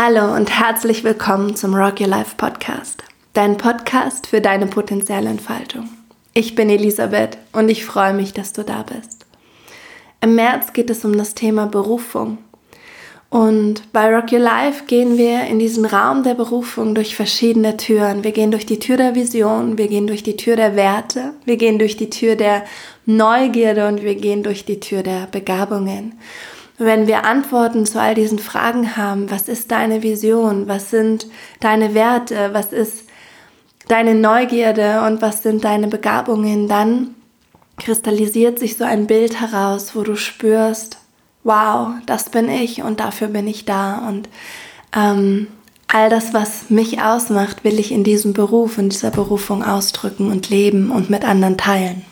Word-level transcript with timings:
Hallo 0.00 0.32
und 0.32 0.48
herzlich 0.48 1.02
willkommen 1.02 1.56
zum 1.56 1.74
Rock 1.74 2.00
Your 2.00 2.06
Life 2.06 2.36
Podcast, 2.36 3.02
dein 3.32 3.56
Podcast 3.56 4.28
für 4.28 4.40
deine 4.40 4.66
potenzielle 4.66 5.28
Entfaltung. 5.28 5.88
Ich 6.34 6.54
bin 6.54 6.70
Elisabeth 6.70 7.36
und 7.50 7.68
ich 7.68 7.84
freue 7.84 8.14
mich, 8.14 8.32
dass 8.32 8.52
du 8.52 8.62
da 8.62 8.84
bist. 8.84 9.26
Im 10.20 10.36
März 10.36 10.72
geht 10.72 10.88
es 10.88 11.04
um 11.04 11.18
das 11.18 11.34
Thema 11.34 11.66
Berufung. 11.66 12.38
Und 13.28 13.92
bei 13.92 14.14
Rock 14.14 14.30
Your 14.30 14.38
Life 14.38 14.84
gehen 14.86 15.18
wir 15.18 15.48
in 15.48 15.58
diesen 15.58 15.84
Raum 15.84 16.22
der 16.22 16.34
Berufung 16.34 16.94
durch 16.94 17.16
verschiedene 17.16 17.76
Türen. 17.76 18.22
Wir 18.22 18.30
gehen 18.30 18.52
durch 18.52 18.66
die 18.66 18.78
Tür 18.78 18.98
der 18.98 19.16
Vision, 19.16 19.78
wir 19.78 19.88
gehen 19.88 20.06
durch 20.06 20.22
die 20.22 20.36
Tür 20.36 20.54
der 20.54 20.76
Werte, 20.76 21.32
wir 21.44 21.56
gehen 21.56 21.80
durch 21.80 21.96
die 21.96 22.08
Tür 22.08 22.36
der 22.36 22.62
Neugierde 23.04 23.88
und 23.88 24.04
wir 24.04 24.14
gehen 24.14 24.44
durch 24.44 24.64
die 24.64 24.78
Tür 24.78 25.02
der 25.02 25.26
Begabungen 25.26 26.12
wenn 26.78 27.06
wir 27.08 27.24
Antworten 27.24 27.86
zu 27.86 28.00
all 28.00 28.14
diesen 28.14 28.38
Fragen 28.38 28.96
haben, 28.96 29.30
was 29.30 29.48
ist 29.48 29.70
deine 29.70 30.02
Vision, 30.02 30.68
was 30.68 30.90
sind 30.90 31.26
deine 31.60 31.94
Werte, 31.94 32.50
was 32.52 32.72
ist 32.72 33.08
deine 33.88 34.14
Neugierde? 34.14 35.02
Und 35.02 35.20
was 35.20 35.42
sind 35.42 35.64
deine 35.64 35.88
Begabungen, 35.88 36.68
dann 36.68 37.14
kristallisiert 37.78 38.58
sich 38.58 38.76
so 38.76 38.84
ein 38.84 39.06
Bild 39.06 39.40
heraus, 39.40 39.94
wo 39.94 40.02
du 40.02 40.16
spürst, 40.16 40.98
wow, 41.44 41.90
das 42.06 42.30
bin 42.30 42.48
ich 42.48 42.82
und 42.82 43.00
dafür 43.00 43.28
bin 43.28 43.46
ich 43.46 43.64
da. 43.64 44.06
Und 44.08 44.28
ähm, 44.96 45.48
all 45.88 46.10
das, 46.10 46.34
was 46.34 46.70
mich 46.70 47.00
ausmacht, 47.00 47.64
will 47.64 47.78
ich 47.78 47.92
in 47.92 48.04
diesem 48.04 48.34
Beruf, 48.34 48.78
in 48.78 48.90
dieser 48.90 49.10
Berufung 49.10 49.64
ausdrücken 49.64 50.30
und 50.30 50.50
leben 50.50 50.90
und 50.90 51.10
mit 51.10 51.24
anderen 51.24 51.56
teilen. 51.56 52.04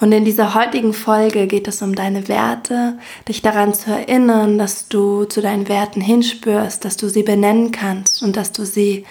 Und 0.00 0.12
in 0.12 0.24
dieser 0.24 0.54
heutigen 0.54 0.94
Folge 0.94 1.46
geht 1.46 1.68
es 1.68 1.82
um 1.82 1.94
deine 1.94 2.26
Werte, 2.26 2.98
dich 3.28 3.42
daran 3.42 3.74
zu 3.74 3.90
erinnern, 3.90 4.56
dass 4.56 4.88
du 4.88 5.24
zu 5.24 5.42
deinen 5.42 5.68
Werten 5.68 6.00
hinspürst, 6.00 6.84
dass 6.86 6.96
du 6.96 7.08
sie 7.08 7.22
benennen 7.22 7.70
kannst 7.70 8.22
und 8.22 8.36
dass 8.36 8.50
du 8.50 8.64
sie 8.64 9.04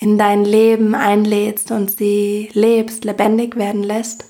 in 0.00 0.18
dein 0.18 0.44
Leben 0.44 0.96
einlädst 0.96 1.70
und 1.70 1.96
sie 1.96 2.50
lebst, 2.52 3.04
lebendig 3.04 3.54
werden 3.54 3.84
lässt. 3.84 4.24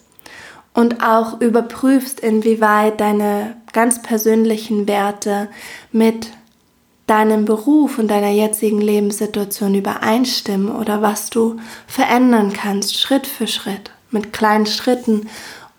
Und 0.75 1.03
auch 1.03 1.41
überprüfst, 1.41 2.21
inwieweit 2.21 3.01
deine 3.01 3.57
ganz 3.73 4.03
persönlichen 4.03 4.87
Werte 4.87 5.49
mit 5.91 6.31
deinem 7.07 7.47
Beruf 7.47 7.99
und 7.99 8.09
deiner 8.09 8.31
jetzigen 8.31 8.81
Lebenssituation 8.81 9.75
übereinstimmen 9.75 10.71
oder 10.71 11.01
was 11.01 11.31
du 11.31 11.57
verändern 11.87 12.53
kannst, 12.53 12.99
Schritt 12.99 13.27
für 13.27 13.47
Schritt, 13.47 13.91
mit 14.11 14.33
kleinen 14.33 14.67
Schritten 14.67 15.29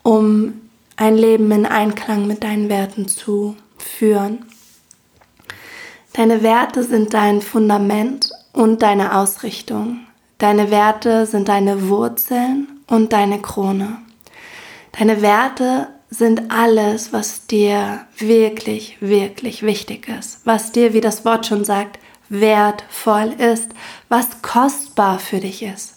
um 0.03 0.61
ein 0.95 1.17
Leben 1.17 1.51
in 1.51 1.65
Einklang 1.65 2.27
mit 2.27 2.43
deinen 2.43 2.69
Werten 2.69 3.07
zu 3.07 3.55
führen. 3.77 4.45
Deine 6.13 6.43
Werte 6.43 6.83
sind 6.83 7.13
dein 7.13 7.41
Fundament 7.41 8.29
und 8.51 8.83
deine 8.83 9.17
Ausrichtung. 9.17 10.01
Deine 10.37 10.69
Werte 10.69 11.25
sind 11.25 11.47
deine 11.47 11.89
Wurzeln 11.89 12.67
und 12.87 13.13
deine 13.13 13.41
Krone. 13.41 13.97
Deine 14.91 15.21
Werte 15.21 15.87
sind 16.09 16.51
alles, 16.51 17.11
was 17.11 17.47
dir 17.47 18.05
wirklich, 18.17 18.97
wirklich 18.99 19.63
wichtig 19.63 20.07
ist, 20.07 20.41
was 20.45 20.71
dir, 20.71 20.93
wie 20.93 21.01
das 21.01 21.25
Wort 21.25 21.47
schon 21.47 21.65
sagt, 21.65 21.97
wertvoll 22.29 23.33
ist, 23.37 23.69
was 24.09 24.41
kostbar 24.41 25.17
für 25.17 25.39
dich 25.39 25.63
ist. 25.63 25.92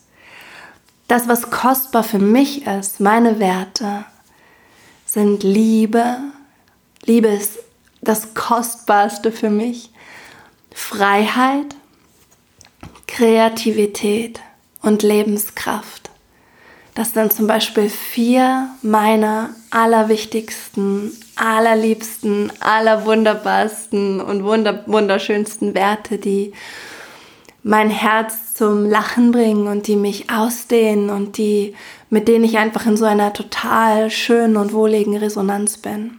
Das, 1.08 1.28
was 1.28 1.50
kostbar 1.50 2.02
für 2.02 2.18
mich 2.18 2.66
ist, 2.66 3.00
meine 3.00 3.38
Werte, 3.38 4.04
sind 5.04 5.42
Liebe. 5.44 6.16
Liebe 7.04 7.28
ist 7.28 7.58
das 8.00 8.34
Kostbarste 8.34 9.30
für 9.30 9.50
mich. 9.50 9.90
Freiheit, 10.74 11.76
Kreativität 13.06 14.40
und 14.82 15.02
Lebenskraft. 15.02 16.10
Das 16.96 17.12
sind 17.12 17.32
zum 17.32 17.46
Beispiel 17.46 17.88
vier 17.88 18.70
meiner 18.82 19.50
allerwichtigsten, 19.70 21.12
allerliebsten, 21.36 22.50
allerwunderbarsten 22.60 24.20
und 24.20 24.44
wunderschönsten 24.44 25.75
Werte, 25.75 26.19
die 26.19 26.52
mein 27.66 27.91
Herz 27.91 28.54
zum 28.54 28.88
Lachen 28.88 29.32
bringen 29.32 29.66
und 29.66 29.88
die 29.88 29.97
mich 29.97 30.31
ausdehnen 30.31 31.10
und 31.10 31.37
die, 31.37 31.75
mit 32.10 32.28
denen 32.28 32.44
ich 32.44 32.59
einfach 32.59 32.87
in 32.87 32.97
so 32.97 33.04
einer 33.04 33.32
total 33.32 34.09
schönen 34.09 34.56
und 34.56 34.72
wohligen 34.72 35.16
Resonanz 35.16 35.78
bin. 35.78 36.12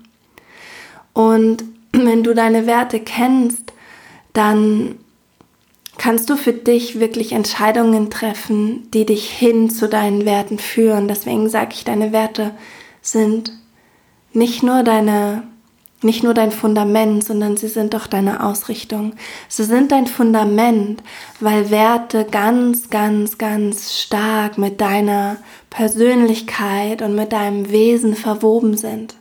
Und 1.13 1.63
wenn 1.93 2.23
du 2.23 2.35
deine 2.35 2.67
Werte 2.67 2.99
kennst, 2.99 3.71
dann 4.33 4.97
kannst 5.97 6.29
du 6.29 6.35
für 6.35 6.51
dich 6.51 6.99
wirklich 6.99 7.31
Entscheidungen 7.31 8.09
treffen, 8.09 8.91
die 8.91 9.05
dich 9.05 9.29
hin 9.29 9.69
zu 9.69 9.87
deinen 9.87 10.25
Werten 10.25 10.59
führen. 10.59 11.07
Deswegen 11.07 11.47
sage 11.47 11.69
ich, 11.71 11.85
deine 11.85 12.11
Werte 12.11 12.51
sind 13.01 13.53
nicht 14.33 14.63
nur 14.63 14.83
deine 14.83 15.43
nicht 16.03 16.23
nur 16.23 16.33
dein 16.33 16.51
Fundament, 16.51 17.23
sondern 17.23 17.57
sie 17.57 17.67
sind 17.67 17.95
auch 17.95 18.05
deine 18.05 18.43
Ausrichtung. 18.43 19.13
Sie 19.47 19.63
sind 19.63 19.91
dein 19.91 20.05
Fundament, 20.05 21.01
weil 21.39 21.71
Werte 21.71 22.25
ganz, 22.29 22.89
ganz, 22.89 23.37
ganz 23.37 23.99
stark 23.99 24.57
mit 24.57 24.79
deiner 24.79 25.37
Persönlichkeit 25.69 27.01
und 27.01 27.15
mit 27.15 27.31
deinem 27.33 27.71
Wesen 27.71 28.15
verwoben 28.15 28.77
sind. 28.77 29.15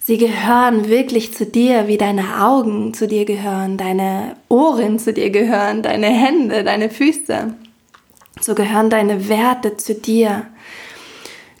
Sie 0.00 0.18
gehören 0.18 0.88
wirklich 0.88 1.32
zu 1.34 1.46
dir, 1.46 1.88
wie 1.88 1.96
deine 1.96 2.44
Augen 2.44 2.92
zu 2.92 3.08
dir 3.08 3.24
gehören, 3.24 3.78
deine 3.78 4.36
Ohren 4.48 4.98
zu 4.98 5.14
dir 5.14 5.30
gehören, 5.30 5.82
deine 5.82 6.08
Hände, 6.08 6.62
deine 6.62 6.90
Füße. 6.90 7.54
So 8.40 8.54
gehören 8.54 8.90
deine 8.90 9.28
Werte 9.28 9.78
zu 9.78 9.94
dir. 9.94 10.46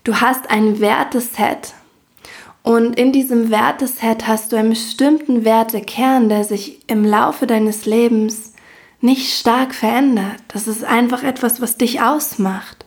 Du 0.04 0.20
hast 0.20 0.50
ein 0.50 0.78
Werteset 0.78 1.72
und 2.64 2.98
in 2.98 3.12
diesem 3.12 3.50
Werteset 3.50 4.26
hast 4.26 4.50
du 4.50 4.56
einen 4.56 4.70
bestimmten 4.70 5.44
Wertekern, 5.44 6.30
der 6.30 6.44
sich 6.44 6.80
im 6.86 7.04
Laufe 7.04 7.46
deines 7.46 7.84
Lebens 7.84 8.54
nicht 9.02 9.38
stark 9.38 9.74
verändert. 9.74 10.40
Das 10.48 10.66
ist 10.66 10.82
einfach 10.82 11.22
etwas, 11.22 11.60
was 11.60 11.76
dich 11.76 12.00
ausmacht. 12.00 12.86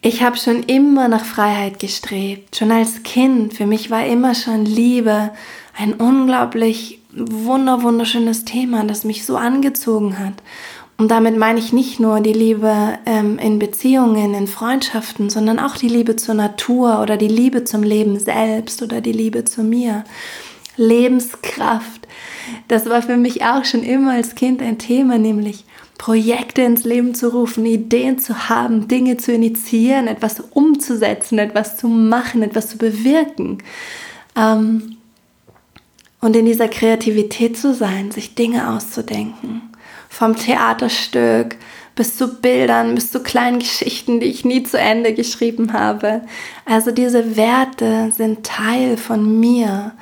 Ich 0.00 0.22
habe 0.22 0.38
schon 0.38 0.62
immer 0.62 1.08
nach 1.08 1.26
Freiheit 1.26 1.78
gestrebt, 1.78 2.56
schon 2.56 2.72
als 2.72 3.02
Kind. 3.02 3.52
Für 3.52 3.66
mich 3.66 3.90
war 3.90 4.06
immer 4.06 4.34
schon 4.34 4.64
Liebe 4.64 5.30
ein 5.76 5.92
unglaublich 5.92 7.02
wunder 7.10 7.82
wunderschönes 7.82 8.46
Thema, 8.46 8.82
das 8.84 9.04
mich 9.04 9.26
so 9.26 9.36
angezogen 9.36 10.18
hat. 10.18 10.34
Und 10.98 11.12
damit 11.12 11.38
meine 11.38 11.60
ich 11.60 11.72
nicht 11.72 12.00
nur 12.00 12.20
die 12.20 12.32
Liebe 12.32 12.98
ähm, 13.06 13.38
in 13.38 13.60
Beziehungen, 13.60 14.34
in 14.34 14.48
Freundschaften, 14.48 15.30
sondern 15.30 15.60
auch 15.60 15.76
die 15.76 15.88
Liebe 15.88 16.16
zur 16.16 16.34
Natur 16.34 17.00
oder 17.00 17.16
die 17.16 17.28
Liebe 17.28 17.62
zum 17.62 17.84
Leben 17.84 18.18
selbst 18.18 18.82
oder 18.82 19.00
die 19.00 19.12
Liebe 19.12 19.44
zu 19.44 19.62
mir. 19.62 20.02
Lebenskraft. 20.76 22.08
Das 22.66 22.86
war 22.86 23.00
für 23.02 23.16
mich 23.16 23.44
auch 23.44 23.64
schon 23.64 23.84
immer 23.84 24.12
als 24.12 24.34
Kind 24.34 24.60
ein 24.60 24.78
Thema, 24.78 25.18
nämlich 25.18 25.64
Projekte 25.98 26.62
ins 26.62 26.82
Leben 26.84 27.14
zu 27.14 27.28
rufen, 27.28 27.64
Ideen 27.64 28.18
zu 28.18 28.48
haben, 28.48 28.88
Dinge 28.88 29.18
zu 29.18 29.32
initiieren, 29.32 30.08
etwas 30.08 30.40
umzusetzen, 30.50 31.38
etwas 31.38 31.76
zu 31.76 31.86
machen, 31.86 32.42
etwas 32.42 32.70
zu 32.70 32.78
bewirken. 32.78 33.58
Ähm, 34.36 34.96
und 36.20 36.34
in 36.34 36.46
dieser 36.46 36.66
Kreativität 36.66 37.56
zu 37.56 37.72
sein, 37.72 38.10
sich 38.10 38.34
Dinge 38.34 38.70
auszudenken 38.70 39.62
vom 40.08 40.36
Theaterstück 40.36 41.56
bis 41.94 42.16
zu 42.16 42.40
Bildern, 42.40 42.94
bis 42.94 43.10
zu 43.10 43.20
kleinen 43.20 43.58
Geschichten, 43.58 44.20
die 44.20 44.26
ich 44.26 44.44
nie 44.44 44.62
zu 44.62 44.78
Ende 44.78 45.14
geschrieben 45.14 45.72
habe. 45.72 46.22
Also 46.64 46.92
diese 46.92 47.36
Werte 47.36 48.12
sind 48.16 48.46
Teil 48.46 48.96
von 48.96 49.40
mir 49.40 49.92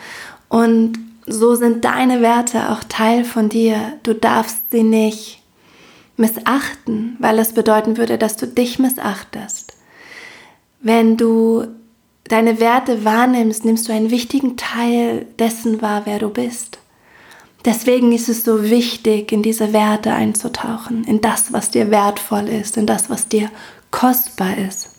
und 0.48 0.98
so 1.26 1.54
sind 1.54 1.84
deine 1.84 2.20
Werte 2.20 2.70
auch 2.70 2.84
Teil 2.84 3.24
von 3.24 3.48
dir. 3.48 3.94
Du 4.02 4.14
darfst 4.14 4.70
sie 4.70 4.82
nicht 4.82 5.42
missachten, 6.16 7.16
weil 7.18 7.38
es 7.38 7.52
bedeuten 7.52 7.96
würde, 7.96 8.18
dass 8.18 8.36
du 8.36 8.46
dich 8.46 8.78
missachtest. 8.78 9.74
Wenn 10.80 11.16
du 11.16 11.66
deine 12.24 12.60
Werte 12.60 13.04
wahrnimmst, 13.04 13.64
nimmst 13.64 13.88
du 13.88 13.92
einen 13.92 14.10
wichtigen 14.10 14.56
Teil 14.56 15.26
dessen 15.38 15.82
wahr, 15.82 16.02
wer 16.04 16.18
du 16.18 16.30
bist. 16.30 16.78
Deswegen 17.66 18.12
ist 18.12 18.28
es 18.28 18.44
so 18.44 18.62
wichtig, 18.62 19.32
in 19.32 19.42
diese 19.42 19.72
Werte 19.72 20.12
einzutauchen, 20.12 21.02
in 21.02 21.20
das, 21.20 21.52
was 21.52 21.72
dir 21.72 21.90
wertvoll 21.90 22.48
ist, 22.48 22.76
in 22.76 22.86
das, 22.86 23.10
was 23.10 23.26
dir 23.26 23.50
kostbar 23.90 24.56
ist. 24.56 24.90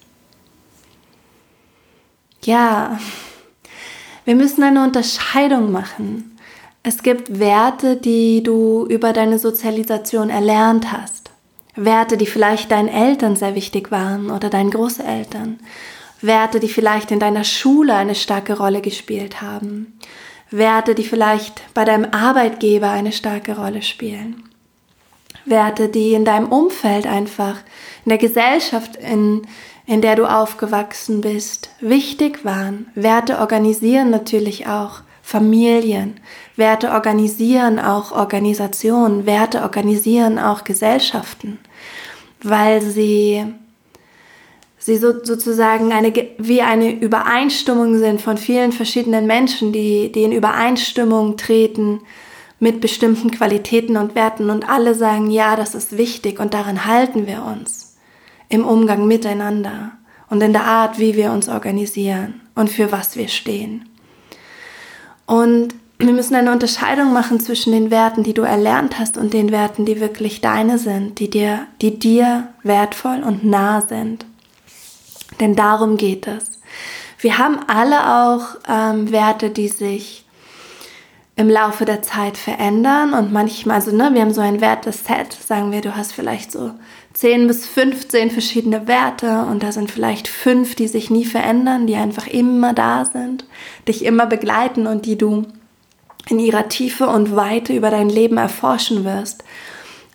Ja, 2.44 3.00
wir 4.26 4.36
müssen 4.36 4.64
eine 4.64 4.84
Unterscheidung 4.84 5.72
machen. 5.72 6.38
Es 6.84 7.04
gibt 7.04 7.40
Werte, 7.40 7.96
die 7.96 8.44
du 8.44 8.86
über 8.90 9.14
deine 9.14 9.40
Sozialisation 9.40 10.30
erlernt 10.30 10.92
hast. 10.92 11.32
Werte, 11.76 12.18
die 12.18 12.26
vielleicht 12.26 12.72
deinen 12.72 12.90
Eltern 12.90 13.38
sehr 13.38 13.56
wichtig 13.56 13.92
waren 13.92 14.30
oder 14.30 14.50
deinen 14.50 14.72
Großeltern. 14.72 15.60
Werte, 16.20 16.60
die 16.60 16.68
vielleicht 16.68 17.12
in 17.12 17.20
deiner 17.20 17.46
Schule 17.46 17.94
eine 17.94 18.16
starke 18.16 18.58
Rolle 18.58 18.82
gespielt 18.82 19.42
haben. 19.42 19.98
Werte, 20.50 20.96
die 20.96 21.04
vielleicht 21.04 21.62
bei 21.74 21.84
deinem 21.84 22.12
Arbeitgeber 22.12 22.90
eine 22.90 23.12
starke 23.12 23.58
Rolle 23.58 23.82
spielen. 23.82 24.44
Werte, 25.46 25.90
die 25.90 26.14
in 26.14 26.26
deinem 26.26 26.48
Umfeld 26.48 27.08
einfach, 27.08 27.58
in 28.06 28.10
der 28.10 28.18
Gesellschaft, 28.18 28.96
in, 28.96 29.48
in 29.86 30.02
der 30.02 30.16
du 30.16 30.26
aufgewachsen 30.26 31.22
bist, 31.22 31.70
wichtig 31.80 32.44
waren. 32.46 32.88
Werte 32.96 33.40
organisieren 33.40 34.10
natürlich 34.10 34.68
auch 34.68 35.02
Familien. 35.22 36.20
Werte 36.56 36.92
organisieren 36.92 37.80
auch 37.80 38.12
Organisationen. 38.12 39.26
Werte 39.26 39.62
organisieren 39.62 40.40
auch 40.40 40.64
Gesellschaften, 40.64 41.60
weil 42.42 42.82
sie 42.82 43.46
sie 44.78 44.98
so, 44.98 45.24
sozusagen 45.24 45.92
eine, 45.92 46.14
wie 46.38 46.62
eine 46.62 46.92
Übereinstimmung 46.92 47.98
sind 47.98 48.22
von 48.22 48.38
vielen 48.38 48.72
verschiedenen 48.72 49.28
Menschen, 49.28 49.72
die, 49.72 50.12
die 50.12 50.24
in 50.24 50.32
Übereinstimmung 50.32 51.38
treten 51.38 52.02
mit 52.60 52.82
bestimmten 52.82 53.32
Qualitäten 53.32 53.98
und 53.98 54.16
Werten 54.16 54.50
und 54.50 54.68
alle 54.68 54.96
sagen, 54.96 55.30
ja, 55.30 55.56
das 55.56 55.76
ist 55.76 55.98
wichtig 55.98 56.40
und 56.40 56.54
daran 56.54 56.86
halten 56.86 57.28
wir 57.28 57.44
uns 57.44 57.98
im 58.50 58.66
Umgang 58.66 59.08
miteinander 59.08 59.92
und 60.30 60.42
in 60.42 60.54
der 60.54 60.64
Art, 60.64 61.00
wie 61.00 61.16
wir 61.16 61.32
uns 61.32 61.50
organisieren 61.50 62.42
und 62.56 62.70
für 62.70 62.92
was 62.92 63.16
wir 63.16 63.28
stehen. 63.28 63.90
Und 65.26 65.76
wir 66.00 66.14
müssen 66.14 66.36
eine 66.36 66.52
Unterscheidung 66.52 67.12
machen 67.12 67.40
zwischen 67.40 67.74
den 67.74 67.90
Werten, 67.90 68.24
die 68.24 68.34
du 68.34 68.44
erlernt 68.44 69.00
hast 69.00 69.18
und 69.18 69.34
den 69.34 69.52
Werten, 69.52 69.86
die 69.86 70.00
wirklich 70.00 70.42
deine 70.42 70.78
sind, 70.78 71.20
die 71.20 71.30
dir, 71.30 71.68
die 71.82 71.98
dir 71.98 72.50
wertvoll 72.64 73.24
und 73.24 73.44
nah 73.44 73.82
sind. 73.82 74.27
Denn 75.40 75.56
darum 75.56 75.98
geht 75.98 76.28
es. 76.28 76.60
Wir 77.20 77.38
haben 77.38 77.60
alle 77.68 78.26
auch 78.26 78.58
ähm, 78.70 79.12
Werte, 79.12 79.50
die 79.50 79.68
sich 79.68 80.26
im 81.36 81.50
Laufe 81.50 81.86
der 81.86 82.02
Zeit 82.02 82.36
verändern 82.36 83.14
und 83.14 83.32
manchmal, 83.32 83.76
also 83.76 83.96
ne, 83.96 84.10
wir 84.14 84.22
haben 84.22 84.34
so 84.34 84.42
ein 84.42 84.60
Werteset, 84.60 85.32
sagen 85.34 85.72
wir, 85.72 85.82
du 85.82 85.96
hast 85.96 86.14
vielleicht 86.14 86.52
so 86.52 86.72
10 87.14 87.48
bis 87.48 87.66
15 87.66 88.32
verschiedene 88.32 88.88
Werte 88.88 89.46
und 89.50 89.62
da 89.62 89.72
sind 89.72 89.92
vielleicht 89.92 90.28
fünf, 90.28 90.74
die 90.74 90.88
sich 90.88 91.12
nie 91.12 91.26
verändern, 91.26 91.86
die 91.86 91.96
einfach 91.96 92.28
immer 92.28 92.74
da 92.74 93.06
sind, 93.06 93.46
dich 93.88 94.04
immer 94.04 94.26
begleiten 94.26 94.88
und 94.88 95.06
die 95.06 95.18
du 95.18 95.46
in 96.28 96.40
ihrer 96.40 96.70
Tiefe 96.70 97.08
und 97.08 97.36
Weite 97.36 97.74
über 97.74 97.92
dein 97.92 98.10
Leben 98.10 98.38
erforschen 98.38 99.06
wirst. 99.06 99.44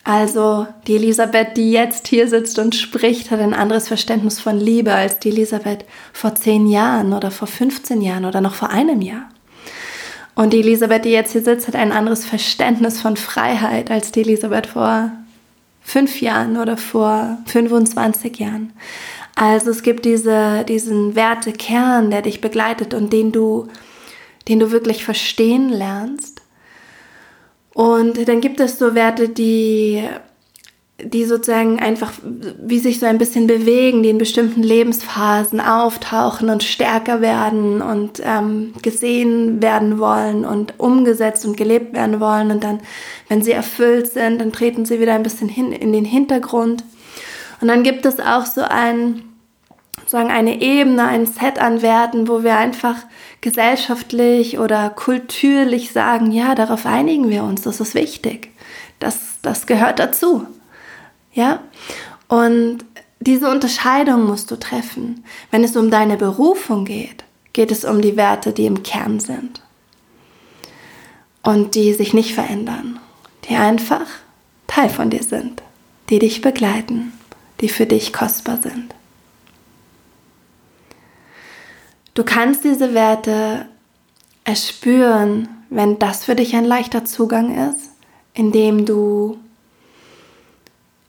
Also 0.04 0.66
die 0.86 0.96
Elisabeth, 0.96 1.56
die 1.56 1.70
jetzt 1.70 2.08
hier 2.08 2.26
sitzt 2.28 2.58
und 2.58 2.74
spricht, 2.74 3.30
hat 3.30 3.40
ein 3.40 3.54
anderes 3.54 3.86
Verständnis 3.86 4.40
von 4.40 4.58
Liebe 4.58 4.92
als 4.92 5.20
die 5.20 5.28
Elisabeth 5.28 5.84
vor 6.12 6.34
10 6.34 6.66
Jahren 6.66 7.12
oder 7.12 7.30
vor 7.30 7.46
15 7.46 8.00
Jahren 8.00 8.24
oder 8.24 8.40
noch 8.40 8.54
vor 8.54 8.70
einem 8.70 9.00
Jahr. 9.00 9.28
Und 10.34 10.52
die 10.52 10.60
Elisabeth, 10.60 11.04
die 11.04 11.10
jetzt 11.10 11.32
hier 11.32 11.42
sitzt, 11.42 11.68
hat 11.68 11.76
ein 11.76 11.92
anderes 11.92 12.24
Verständnis 12.24 13.00
von 13.00 13.16
Freiheit 13.16 13.90
als 13.90 14.12
die 14.12 14.22
Elisabeth 14.22 14.66
vor 14.66 15.12
fünf 15.82 16.20
Jahren 16.20 16.56
oder 16.56 16.76
vor 16.76 17.38
25 17.46 18.38
Jahren. 18.38 18.72
Also 19.34 19.70
es 19.70 19.82
gibt 19.82 20.04
diese, 20.04 20.64
diesen 20.64 21.14
Wertekern, 21.14 22.10
der 22.10 22.22
dich 22.22 22.40
begleitet 22.40 22.94
und 22.94 23.12
den 23.12 23.30
du, 23.30 23.68
den 24.48 24.58
du 24.58 24.70
wirklich 24.70 25.04
verstehen 25.04 25.68
lernst. 25.68 26.31
Und 27.74 28.28
dann 28.28 28.40
gibt 28.40 28.60
es 28.60 28.78
so 28.78 28.94
Werte, 28.94 29.28
die 29.28 30.02
die 31.04 31.24
sozusagen 31.24 31.80
einfach 31.80 32.12
wie 32.22 32.78
sich 32.78 33.00
so 33.00 33.06
ein 33.06 33.18
bisschen 33.18 33.46
bewegen, 33.46 34.02
die 34.02 34.10
in 34.10 34.18
bestimmten 34.18 34.62
Lebensphasen 34.62 35.60
auftauchen 35.60 36.48
und 36.48 36.62
stärker 36.62 37.20
werden 37.20 37.82
und 37.82 38.22
ähm, 38.24 38.72
gesehen 38.82 39.60
werden 39.60 39.98
wollen 39.98 40.44
und 40.44 40.78
umgesetzt 40.78 41.44
und 41.44 41.56
gelebt 41.56 41.94
werden 41.94 42.20
wollen. 42.20 42.50
Und 42.50 42.62
dann, 42.62 42.80
wenn 43.28 43.42
sie 43.42 43.52
erfüllt 43.52 44.12
sind, 44.12 44.40
dann 44.40 44.52
treten 44.52 44.84
sie 44.84 45.00
wieder 45.00 45.14
ein 45.14 45.22
bisschen 45.22 45.48
hin 45.48 45.72
in 45.72 45.92
den 45.92 46.04
Hintergrund. 46.04 46.84
Und 47.60 47.68
dann 47.68 47.82
gibt 47.82 48.06
es 48.06 48.20
auch 48.20 48.46
so 48.46 48.62
ein, 48.62 49.22
sozusagen 50.12 50.30
eine 50.30 50.60
Ebene, 50.60 51.06
ein 51.06 51.24
Set 51.24 51.58
an 51.58 51.80
Werten, 51.80 52.28
wo 52.28 52.42
wir 52.42 52.58
einfach 52.58 52.96
gesellschaftlich 53.40 54.58
oder 54.58 54.90
kulturlich 54.90 55.90
sagen, 55.90 56.32
ja, 56.32 56.54
darauf 56.54 56.84
einigen 56.84 57.30
wir 57.30 57.44
uns, 57.44 57.62
das 57.62 57.80
ist 57.80 57.94
wichtig. 57.94 58.50
Das, 58.98 59.38
das 59.40 59.66
gehört 59.66 59.98
dazu. 59.98 60.46
Ja? 61.32 61.60
Und 62.28 62.84
diese 63.20 63.50
Unterscheidung 63.50 64.26
musst 64.26 64.50
du 64.50 64.56
treffen. 64.56 65.24
Wenn 65.50 65.64
es 65.64 65.76
um 65.76 65.90
deine 65.90 66.18
Berufung 66.18 66.84
geht, 66.84 67.24
geht 67.54 67.72
es 67.72 67.86
um 67.86 68.02
die 68.02 68.18
Werte, 68.18 68.52
die 68.52 68.66
im 68.66 68.82
Kern 68.82 69.18
sind 69.18 69.62
und 71.42 71.74
die 71.74 71.94
sich 71.94 72.12
nicht 72.12 72.34
verändern, 72.34 73.00
die 73.48 73.56
einfach 73.56 74.06
Teil 74.66 74.90
von 74.90 75.08
dir 75.08 75.22
sind, 75.22 75.62
die 76.10 76.18
dich 76.18 76.42
begleiten, 76.42 77.14
die 77.62 77.70
für 77.70 77.86
dich 77.86 78.12
kostbar 78.12 78.58
sind. 78.60 78.94
Du 82.14 82.24
kannst 82.24 82.64
diese 82.64 82.94
Werte 82.94 83.66
erspüren, 84.44 85.48
wenn 85.70 85.98
das 85.98 86.24
für 86.24 86.34
dich 86.34 86.54
ein 86.54 86.64
leichter 86.64 87.04
Zugang 87.04 87.70
ist, 87.70 87.90
indem 88.34 88.84
du 88.84 89.38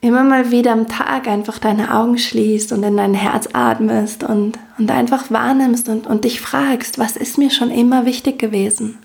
immer 0.00 0.22
mal 0.22 0.50
wieder 0.50 0.72
am 0.72 0.88
Tag 0.88 1.26
einfach 1.28 1.58
deine 1.58 1.94
Augen 1.94 2.18
schließt 2.18 2.72
und 2.72 2.82
in 2.82 2.96
dein 2.96 3.14
Herz 3.14 3.48
atmest 3.52 4.22
und, 4.22 4.58
und 4.78 4.90
einfach 4.90 5.30
wahrnimmst 5.30 5.88
und, 5.88 6.06
und 6.06 6.24
dich 6.24 6.40
fragst, 6.40 6.98
was 6.98 7.16
ist 7.16 7.38
mir 7.38 7.50
schon 7.50 7.70
immer 7.70 8.04
wichtig 8.04 8.38
gewesen? 8.38 8.98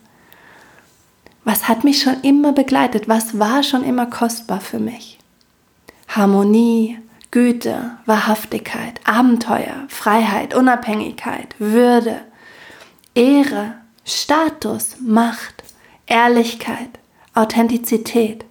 Was 1.46 1.68
hat 1.68 1.84
mich 1.84 2.02
schon 2.02 2.22
immer 2.22 2.52
begleitet? 2.52 3.08
Was 3.08 3.40
war 3.40 3.64
schon 3.64 3.84
immer 3.84 4.06
kostbar 4.06 4.60
für 4.60 4.80
mich? 4.80 5.18
Harmonie, 6.10 6.98
Güte, 7.32 7.98
Wahrhaftigkeit, 8.06 9.00
Abenteuer, 9.04 9.86
Freiheit, 9.88 10.56
Unabhängigkeit, 10.56 11.56
Würde, 11.60 12.22
Ehre, 13.14 13.76
Status, 14.06 14.98
Macht, 15.00 15.64
Ehrlichkeit, 16.08 17.00
Authentizität. 17.36 18.46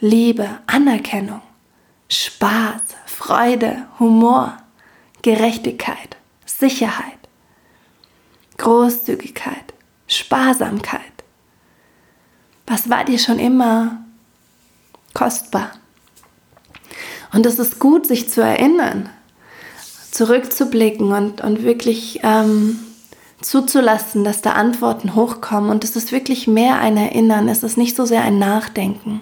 Liebe, 0.00 0.58
Anerkennung, 0.66 1.40
Spaß, 2.10 2.82
Freude, 3.06 3.86
Humor, 3.98 4.58
Gerechtigkeit, 5.22 6.18
Sicherheit, 6.44 7.18
Großzügigkeit, 8.58 9.72
Sparsamkeit. 10.06 11.00
Was 12.66 12.90
war 12.90 13.04
dir 13.04 13.18
schon 13.18 13.38
immer 13.38 14.04
kostbar? 15.14 15.72
Und 17.36 17.44
es 17.44 17.58
ist 17.58 17.78
gut, 17.78 18.06
sich 18.06 18.30
zu 18.30 18.40
erinnern, 18.40 19.10
zurückzublicken 20.10 21.12
und, 21.12 21.42
und 21.42 21.64
wirklich 21.64 22.20
ähm, 22.22 22.78
zuzulassen, 23.42 24.24
dass 24.24 24.40
da 24.40 24.52
Antworten 24.52 25.14
hochkommen. 25.14 25.68
Und 25.68 25.84
es 25.84 25.96
ist 25.96 26.12
wirklich 26.12 26.46
mehr 26.46 26.80
ein 26.80 26.96
Erinnern, 26.96 27.50
es 27.50 27.62
ist 27.62 27.76
nicht 27.76 27.94
so 27.94 28.06
sehr 28.06 28.22
ein 28.22 28.38
Nachdenken. 28.38 29.20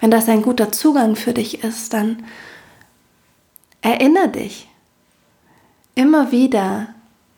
Wenn 0.00 0.10
das 0.10 0.26
ein 0.30 0.40
guter 0.40 0.72
Zugang 0.72 1.16
für 1.16 1.34
dich 1.34 1.62
ist, 1.62 1.92
dann 1.92 2.22
erinnere 3.82 4.28
dich 4.28 4.66
immer 5.94 6.32
wieder, 6.32 6.86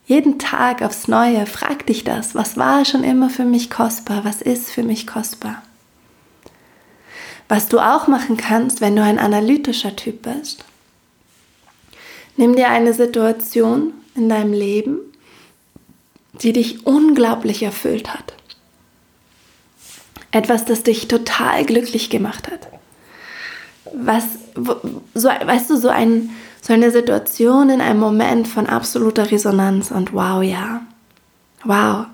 jeden 0.07 0.39
Tag 0.39 0.83
aufs 0.83 1.09
Neue, 1.09 1.47
frag 1.47 1.85
dich 1.89 2.05
das, 2.05 2.37
was 2.37 2.57
war 2.57 2.85
schon 2.85 3.03
immer 3.03 3.29
für 3.29 3.45
mich 3.45 3.71
kostbar, 3.71 4.25
was 4.25 4.41
ist 4.41 4.71
für 4.71 4.85
mich 4.85 5.09
kostbar. 5.09 5.63
Was 7.53 7.69
du 7.69 7.81
auch 7.81 8.07
machen 8.09 8.39
kannst, 8.39 8.81
wenn 8.81 8.97
du 8.97 9.03
ein 9.03 9.19
analytischer 9.19 9.95
Typ 9.95 10.23
bist, 10.23 10.65
nimm 12.39 12.57
dir 12.57 12.71
eine 12.71 12.95
Situation 12.95 13.93
in 14.15 14.31
deinem 14.31 14.55
Leben, 14.55 14.97
die 16.41 16.55
dich 16.55 16.87
unglaublich 16.87 17.63
erfüllt 17.63 18.15
hat. 18.15 18.33
Etwas, 20.31 20.65
das 20.65 20.83
dich 20.83 21.09
total 21.09 21.67
glücklich 21.67 22.09
gemacht 22.09 22.51
hat. 22.51 22.69
Was, 23.93 24.25
so, 25.13 25.29
weißt 25.29 25.69
du, 25.69 25.77
so, 25.77 25.91
ein, 25.91 26.31
so 26.63 26.73
eine 26.73 26.91
Situation 26.91 27.69
in 27.69 27.83
einem 27.83 28.01
Moment 28.01 28.49
von 28.49 28.67
absoluter 28.67 29.31
Resonanz 29.31 29.91
und 29.91 30.15
wow, 30.15 30.43
ja. 30.43 30.87
Wow. 31.65 32.07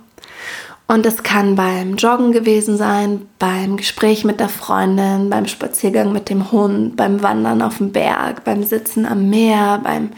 Und 0.91 1.05
es 1.05 1.23
kann 1.23 1.55
beim 1.55 1.97
Joggen 1.97 2.33
gewesen 2.33 2.79
sein, 2.79 3.27
beim 3.39 3.77
Gespräch 3.77 4.25
mit 4.25 4.41
der 4.41 4.49
Freundin, 4.49 5.29
beim 5.29 5.47
Spaziergang 5.47 6.13
mit 6.13 6.31
dem 6.31 6.51
Hund, 6.51 6.97
beim 6.97 7.23
Wandern 7.23 7.61
auf 7.61 7.77
dem 7.77 7.93
Berg, 7.93 8.43
beim 8.45 8.63
Sitzen 8.65 9.05
am 9.05 9.29
Meer, 9.29 9.81
beim 9.85 10.09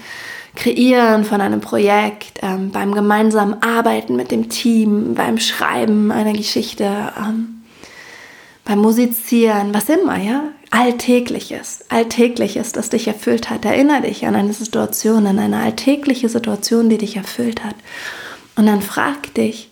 Kreieren 0.54 1.24
von 1.24 1.40
einem 1.40 1.60
Projekt, 1.60 2.38
ähm, 2.42 2.70
beim 2.70 2.94
gemeinsamen 2.94 3.60
Arbeiten 3.60 4.14
mit 4.14 4.30
dem 4.30 4.48
Team, 4.48 5.14
beim 5.14 5.38
Schreiben 5.38 6.12
einer 6.12 6.34
Geschichte, 6.34 6.84
ähm, 7.18 7.62
beim 8.64 8.78
Musizieren, 8.78 9.74
was 9.74 9.88
immer, 9.88 10.18
ja, 10.18 10.42
Alltägliches, 10.70 11.84
Alltägliches, 11.88 12.70
das 12.70 12.90
dich 12.90 13.08
erfüllt 13.08 13.50
hat. 13.50 13.64
Erinnere 13.64 14.02
dich 14.02 14.24
an 14.24 14.36
eine 14.36 14.52
Situation, 14.52 15.26
an 15.26 15.40
eine 15.40 15.58
alltägliche 15.58 16.28
Situation, 16.28 16.88
die 16.88 16.98
dich 16.98 17.16
erfüllt 17.16 17.64
hat. 17.64 17.74
Und 18.54 18.66
dann 18.66 18.82
frag 18.82 19.34
dich, 19.34 19.69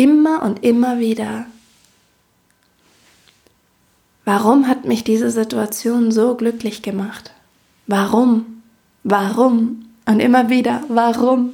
immer 0.00 0.42
und 0.42 0.64
immer 0.64 0.98
wieder, 0.98 1.44
warum 4.24 4.66
hat 4.66 4.86
mich 4.86 5.04
diese 5.04 5.30
Situation 5.30 6.10
so 6.10 6.36
glücklich 6.36 6.80
gemacht? 6.80 7.32
Warum? 7.86 8.62
Warum? 9.04 9.90
Und 10.06 10.20
immer 10.20 10.48
wieder, 10.48 10.82
warum? 10.88 11.52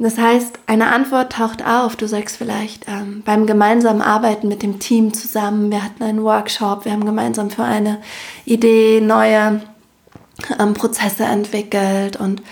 Das 0.00 0.18
heißt, 0.18 0.58
eine 0.66 0.88
Antwort 0.88 1.32
taucht 1.32 1.64
auf. 1.64 1.94
Du 1.94 2.08
sagst 2.08 2.36
vielleicht 2.36 2.88
ähm, 2.88 3.22
beim 3.24 3.46
gemeinsamen 3.46 4.02
Arbeiten 4.02 4.48
mit 4.48 4.64
dem 4.64 4.80
Team 4.80 5.14
zusammen, 5.14 5.70
wir 5.70 5.84
hatten 5.84 6.02
einen 6.02 6.24
Workshop, 6.24 6.84
wir 6.84 6.90
haben 6.90 7.04
gemeinsam 7.04 7.50
für 7.50 7.62
eine 7.62 8.00
Idee 8.44 9.00
neue 9.00 9.62
ähm, 10.58 10.74
Prozesse 10.74 11.24
entwickelt 11.24 12.16
und 12.16 12.42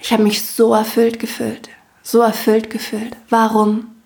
ich 0.00 0.12
habe 0.12 0.24
mich 0.24 0.44
so 0.44 0.74
erfüllt 0.74 1.20
gefühlt, 1.20 1.68
so 2.02 2.20
erfüllt 2.20 2.68
gefühlt. 2.70 3.16
Warum? 3.28 3.97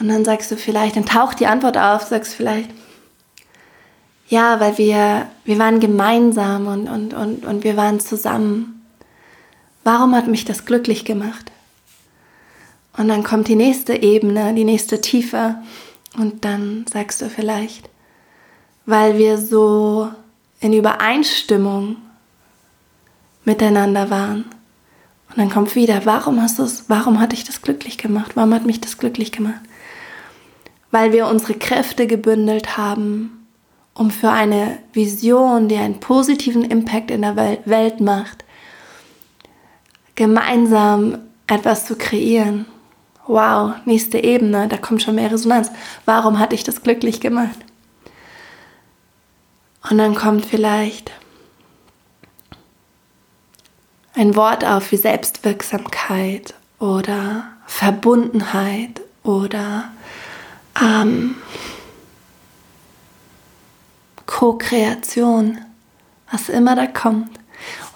Und 0.00 0.08
dann 0.08 0.24
sagst 0.24 0.50
du 0.50 0.56
vielleicht, 0.56 0.96
dann 0.96 1.04
taucht 1.04 1.40
die 1.40 1.46
Antwort 1.46 1.76
auf, 1.76 2.02
sagst 2.02 2.34
vielleicht, 2.34 2.70
ja, 4.28 4.58
weil 4.58 4.78
wir, 4.78 5.26
wir 5.44 5.58
waren 5.58 5.78
gemeinsam 5.78 6.66
und, 6.68 6.88
und, 6.88 7.12
und, 7.12 7.44
und 7.44 7.64
wir 7.64 7.76
waren 7.76 8.00
zusammen. 8.00 8.86
Warum 9.84 10.14
hat 10.14 10.26
mich 10.26 10.44
das 10.46 10.64
glücklich 10.64 11.04
gemacht? 11.04 11.52
Und 12.96 13.08
dann 13.08 13.24
kommt 13.24 13.48
die 13.48 13.56
nächste 13.56 14.02
Ebene, 14.02 14.54
die 14.54 14.64
nächste 14.64 15.00
Tiefe. 15.00 15.56
Und 16.16 16.44
dann 16.44 16.86
sagst 16.90 17.20
du 17.20 17.28
vielleicht, 17.28 17.90
weil 18.86 19.18
wir 19.18 19.36
so 19.36 20.08
in 20.60 20.72
Übereinstimmung 20.72 21.96
miteinander 23.44 24.10
waren. 24.10 24.44
Und 25.28 25.38
dann 25.38 25.50
kommt 25.50 25.74
wieder, 25.74 26.06
warum 26.06 26.40
hast 26.40 26.58
du 26.58 26.66
warum 26.88 27.20
hat 27.20 27.32
dich 27.32 27.44
das 27.44 27.62
glücklich 27.62 27.98
gemacht? 27.98 28.32
Warum 28.34 28.54
hat 28.54 28.64
mich 28.64 28.80
das 28.80 28.96
glücklich 28.96 29.32
gemacht? 29.32 29.60
Weil 30.90 31.12
wir 31.12 31.26
unsere 31.26 31.54
Kräfte 31.54 32.06
gebündelt 32.06 32.76
haben, 32.76 33.46
um 33.94 34.10
für 34.10 34.30
eine 34.30 34.78
Vision, 34.92 35.68
die 35.68 35.76
einen 35.76 36.00
positiven 36.00 36.64
Impact 36.64 37.10
in 37.10 37.22
der 37.22 37.36
Welt 37.64 38.00
macht, 38.00 38.44
gemeinsam 40.14 41.18
etwas 41.46 41.86
zu 41.86 41.96
kreieren 41.96 42.66
wow, 43.30 43.74
nächste 43.84 44.18
Ebene, 44.18 44.68
da 44.68 44.76
kommt 44.76 45.02
schon 45.02 45.14
mehr 45.14 45.30
Resonanz. 45.30 45.70
Warum 46.04 46.38
hat 46.38 46.52
dich 46.52 46.64
das 46.64 46.82
glücklich 46.82 47.20
gemacht? 47.20 47.58
Und 49.88 49.98
dann 49.98 50.14
kommt 50.14 50.44
vielleicht 50.46 51.12
ein 54.14 54.36
Wort 54.36 54.64
auf 54.64 54.90
wie 54.92 54.96
Selbstwirksamkeit 54.96 56.54
oder 56.78 57.44
Verbundenheit 57.66 59.00
oder 59.22 59.90
ähm, 60.80 61.36
Co-Kreation, 64.26 65.58
was 66.30 66.48
immer 66.48 66.76
da 66.76 66.86
kommt. 66.86 67.30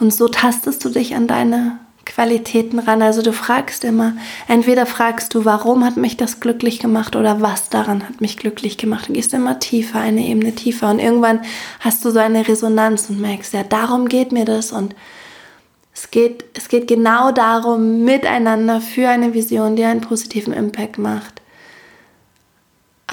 Und 0.00 0.12
so 0.12 0.28
tastest 0.28 0.84
du 0.84 0.88
dich 0.88 1.14
an 1.14 1.26
deine 1.26 1.78
Qualitäten 2.04 2.78
ran. 2.78 3.02
Also 3.02 3.22
du 3.22 3.32
fragst 3.32 3.84
immer, 3.84 4.12
entweder 4.46 4.86
fragst 4.86 5.34
du, 5.34 5.44
warum 5.44 5.84
hat 5.84 5.96
mich 5.96 6.16
das 6.16 6.40
glücklich 6.40 6.78
gemacht 6.78 7.16
oder 7.16 7.40
was 7.40 7.70
daran 7.70 8.06
hat 8.06 8.20
mich 8.20 8.36
glücklich 8.36 8.78
gemacht. 8.78 9.08
Du 9.08 9.12
gehst 9.12 9.34
immer 9.34 9.58
tiefer, 9.58 10.00
eine 10.00 10.26
Ebene 10.26 10.54
tiefer 10.54 10.90
und 10.90 10.98
irgendwann 10.98 11.40
hast 11.80 12.04
du 12.04 12.10
so 12.10 12.18
eine 12.18 12.46
Resonanz 12.46 13.08
und 13.08 13.20
merkst, 13.20 13.54
ja, 13.54 13.62
darum 13.62 14.08
geht 14.08 14.32
mir 14.32 14.44
das 14.44 14.72
und 14.72 14.94
es 15.94 16.10
geht, 16.10 16.44
es 16.54 16.68
geht 16.68 16.88
genau 16.88 17.30
darum, 17.30 18.04
miteinander 18.04 18.80
für 18.80 19.08
eine 19.08 19.32
Vision, 19.32 19.76
die 19.76 19.84
einen 19.84 20.00
positiven 20.00 20.52
Impact 20.52 20.98
macht, 20.98 21.33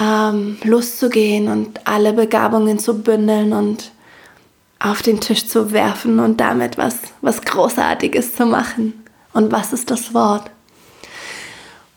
ähm, 0.02 0.58
loszugehen 0.64 1.48
und 1.48 1.86
alle 1.86 2.12
Begabungen 2.12 2.78
zu 2.78 3.02
bündeln 3.02 3.52
und 3.52 3.92
auf 4.78 5.02
den 5.02 5.20
Tisch 5.20 5.46
zu 5.46 5.72
werfen 5.72 6.18
und 6.18 6.40
damit 6.40 6.76
was, 6.76 6.98
was 7.20 7.42
Großartiges 7.42 8.34
zu 8.34 8.46
machen. 8.46 9.04
Und 9.32 9.52
was 9.52 9.72
ist 9.72 9.90
das 9.90 10.12
Wort? 10.12 10.50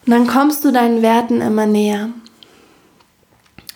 Und 0.05 0.11
dann 0.11 0.27
kommst 0.27 0.63
du 0.63 0.71
deinen 0.71 1.01
Werten 1.01 1.41
immer 1.41 1.65
näher. 1.65 2.09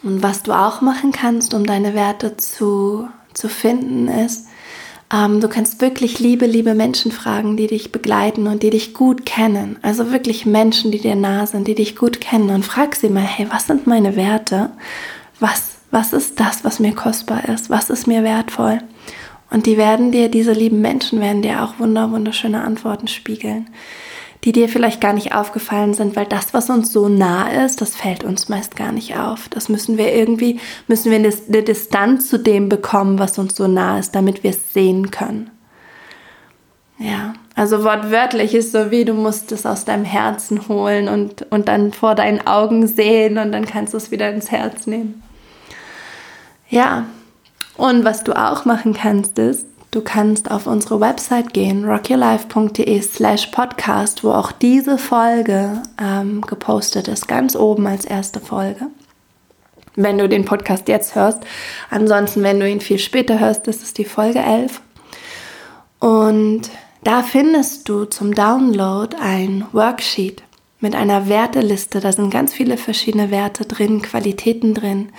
Und 0.03 0.21
was 0.21 0.43
du 0.43 0.53
auch 0.53 0.81
machen 0.81 1.11
kannst, 1.11 1.53
um 1.53 1.65
deine 1.65 1.93
Werte 1.93 2.37
zu, 2.37 3.09
zu 3.33 3.49
finden, 3.49 4.07
ist, 4.07 4.47
ähm, 5.11 5.41
du 5.41 5.49
kannst 5.49 5.81
wirklich 5.81 6.19
liebe, 6.19 6.45
liebe 6.45 6.75
Menschen 6.75 7.11
fragen, 7.11 7.57
die 7.57 7.67
dich 7.67 7.91
begleiten 7.91 8.47
und 8.47 8.61
die 8.61 8.69
dich 8.69 8.93
gut 8.93 9.25
kennen. 9.25 9.77
Also 9.81 10.11
wirklich 10.11 10.45
Menschen, 10.45 10.91
die 10.91 10.99
dir 10.99 11.15
nah 11.15 11.47
sind, 11.47 11.67
die 11.67 11.75
dich 11.75 11.95
gut 11.95 12.21
kennen. 12.21 12.49
Und 12.49 12.63
frag 12.63 12.95
sie 12.95 13.09
mal, 13.09 13.23
hey, 13.23 13.47
was 13.49 13.67
sind 13.67 13.87
meine 13.87 14.15
Werte? 14.15 14.69
Was, 15.39 15.77
was 15.89 16.13
ist 16.13 16.39
das, 16.39 16.63
was 16.63 16.79
mir 16.79 16.93
kostbar 16.93 17.49
ist? 17.49 17.69
Was 17.69 17.89
ist 17.89 18.05
mir 18.05 18.23
wertvoll? 18.23 18.79
Und 19.49 19.65
die 19.65 19.77
werden 19.77 20.11
dir, 20.11 20.29
diese 20.29 20.53
lieben 20.53 20.81
Menschen 20.81 21.19
werden 21.19 21.41
dir 21.41 21.63
auch 21.63 21.79
wunder, 21.79 22.11
wunderschöne 22.11 22.61
Antworten 22.61 23.07
spiegeln, 23.07 23.67
die 24.45 24.53
dir 24.53 24.69
vielleicht 24.69 25.01
gar 25.01 25.13
nicht 25.13 25.33
aufgefallen 25.35 25.93
sind, 25.93 26.15
weil 26.15 26.25
das, 26.25 26.53
was 26.53 26.69
uns 26.69 26.93
so 26.93 27.09
nah 27.09 27.49
ist, 27.65 27.81
das 27.81 27.95
fällt 27.95 28.23
uns 28.23 28.47
meist 28.47 28.75
gar 28.75 28.91
nicht 28.91 29.17
auf. 29.17 29.49
Das 29.49 29.67
müssen 29.67 29.97
wir 29.97 30.13
irgendwie, 30.13 30.59
müssen 30.87 31.11
wir 31.11 31.17
eine 31.17 31.63
Distanz 31.63 32.29
zu 32.29 32.39
dem 32.39 32.69
bekommen, 32.69 33.19
was 33.19 33.37
uns 33.37 33.55
so 33.55 33.67
nah 33.67 33.99
ist, 33.99 34.15
damit 34.15 34.43
wir 34.43 34.51
es 34.51 34.73
sehen 34.73 35.11
können. 35.11 35.51
Ja, 36.97 37.33
also 37.55 37.83
wortwörtlich 37.83 38.53
ist 38.53 38.71
so 38.71 38.91
wie 38.91 39.05
du 39.05 39.13
musst 39.13 39.51
es 39.51 39.65
aus 39.65 39.85
deinem 39.85 40.05
Herzen 40.05 40.67
holen 40.67 41.07
und, 41.07 41.45
und 41.49 41.67
dann 41.67 41.93
vor 41.93 42.15
deinen 42.15 42.45
Augen 42.45 42.87
sehen 42.87 43.37
und 43.37 43.51
dann 43.51 43.65
kannst 43.65 43.93
du 43.93 43.97
es 43.97 44.11
wieder 44.11 44.29
ins 44.29 44.51
Herz 44.51 44.85
nehmen. 44.87 45.21
Ja, 46.69 47.05
und 47.77 48.03
was 48.03 48.25
du 48.25 48.33
auch 48.33 48.65
machen 48.65 48.93
kannst, 48.93 49.39
ist, 49.39 49.65
du 49.91 50.01
kannst 50.01 50.51
auf 50.51 50.67
unsere 50.67 50.99
Website 50.99 51.53
gehen, 51.53 51.85
rockyourlife.de 51.85 53.01
slash 53.01 53.47
podcast, 53.47 54.23
wo 54.23 54.31
auch 54.31 54.51
diese 54.51 54.97
Folge 54.97 55.81
ähm, 56.01 56.41
gepostet 56.41 57.07
ist, 57.07 57.27
ganz 57.27 57.55
oben 57.55 57.87
als 57.87 58.05
erste 58.05 58.39
Folge. 58.39 58.87
Wenn 59.95 60.17
du 60.17 60.29
den 60.29 60.45
Podcast 60.45 60.87
jetzt 60.87 61.15
hörst. 61.15 61.39
Ansonsten, 61.89 62.43
wenn 62.43 62.59
du 62.59 62.69
ihn 62.69 62.79
viel 62.79 62.99
später 62.99 63.39
hörst, 63.39 63.67
das 63.67 63.77
ist 63.77 63.97
die 63.97 64.05
Folge 64.05 64.39
11. 64.39 64.81
Und 65.99 66.69
da 67.03 67.23
findest 67.23 67.89
du 67.89 68.05
zum 68.05 68.33
Download 68.33 69.15
ein 69.19 69.65
Worksheet 69.71 70.43
mit 70.79 70.95
einer 70.95 71.27
Werteliste. 71.27 71.99
Da 71.99 72.11
sind 72.11 72.29
ganz 72.29 72.53
viele 72.53 72.77
verschiedene 72.77 73.31
Werte 73.31 73.65
drin, 73.65 74.01
Qualitäten 74.01 74.73
drin. 74.73 75.09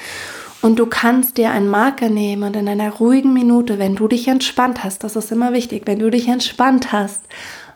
Und 0.62 0.78
du 0.78 0.86
kannst 0.86 1.38
dir 1.38 1.50
einen 1.50 1.68
Marker 1.68 2.10
nehmen 2.10 2.42
und 2.42 2.56
in 2.56 2.68
einer 2.68 2.90
ruhigen 2.90 3.32
Minute, 3.32 3.78
wenn 3.78 3.96
du 3.96 4.08
dich 4.08 4.28
entspannt 4.28 4.84
hast, 4.84 5.02
das 5.04 5.16
ist 5.16 5.32
immer 5.32 5.54
wichtig, 5.54 5.82
wenn 5.86 5.98
du 5.98 6.10
dich 6.10 6.28
entspannt 6.28 6.92
hast 6.92 7.22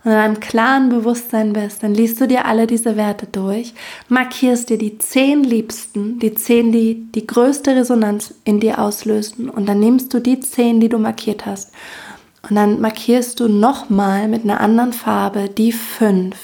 und 0.05 0.11
in 0.11 0.19
einem 0.19 0.38
klaren 0.38 0.91
Bewusstsein 0.91 1.55
bist, 1.55 1.83
dann 1.83 1.95
liest 1.95 2.21
du 2.21 2.29
dir 2.29 2.45
alle 2.45 2.67
diese 2.67 2.97
Werte 2.97 3.26
durch, 3.26 3.73
markierst 4.11 4.69
dir 4.69 4.76
die 4.76 4.99
zehn 4.99 5.45
Liebsten, 5.45 6.19
die 6.19 6.35
zehn, 6.35 6.73
die 6.73 7.11
die 7.11 7.26
größte 7.26 7.75
Resonanz 7.75 8.35
in 8.45 8.61
dir 8.61 8.79
auslösen 8.79 9.49
und 9.49 9.67
dann 9.67 9.81
nimmst 9.81 10.12
du 10.12 10.21
die 10.21 10.41
zehn, 10.41 10.79
die 10.79 10.91
du 10.91 10.99
markiert 10.99 11.47
hast. 11.47 11.73
Und 12.49 12.57
dann 12.57 12.83
markierst 12.83 13.41
du 13.41 13.49
nochmal 13.49 14.29
mit 14.29 14.45
einer 14.45 14.61
anderen 14.61 14.93
Farbe 14.93 15.49
die 15.49 15.73
fünf, 15.73 16.37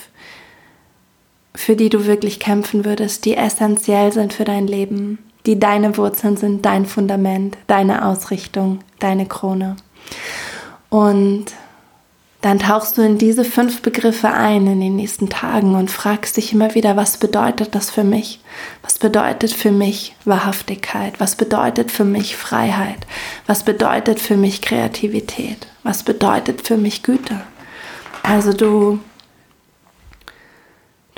für 1.55 1.77
die 1.77 1.91
du 1.91 2.07
wirklich 2.07 2.41
kämpfen 2.41 2.87
würdest, 2.87 3.27
die 3.27 3.37
essentiell 3.37 4.11
sind 4.11 4.33
für 4.33 4.45
dein 4.45 4.67
Leben 4.67 5.19
die 5.47 5.59
deine 5.59 5.97
Wurzeln 5.97 6.37
sind, 6.37 6.65
dein 6.65 6.87
Fundament, 6.87 7.57
deine 7.67 8.07
Ausrichtung, 8.07 8.81
deine 8.99 9.27
Krone. 9.27 9.77
Und 10.89 11.47
dann 12.41 12.59
tauchst 12.59 12.97
du 12.97 13.03
in 13.03 13.19
diese 13.19 13.45
fünf 13.45 13.83
Begriffe 13.83 14.29
ein 14.33 14.67
in 14.67 14.81
den 14.81 14.97
nächsten 14.97 15.29
Tagen 15.29 15.75
und 15.75 15.91
fragst 15.91 16.39
dich 16.39 16.55
immer 16.55 16.75
wieder, 16.75 16.97
was 16.97 17.19
bedeutet 17.19 17.75
das 17.75 17.91
für 17.91 18.05
mich? 18.05 18.41
Was 18.83 18.99
bedeutet 18.99 19.53
für 19.53 19.71
mich 19.71 20.17
Wahrhaftigkeit? 20.25 21.21
Was 21.21 21.37
bedeutet 21.37 21.91
für 21.91 22.05
mich 22.05 22.37
Freiheit? 22.37 23.07
Was 23.47 23.63
bedeutet 23.63 24.21
für 24.21 24.39
mich 24.39 24.63
Kreativität? 24.63 25.67
Was 25.83 26.03
bedeutet 26.03 26.67
für 26.67 26.79
mich 26.79 27.03
Güte? 27.03 27.43
Also 28.23 28.55
du 28.55 29.01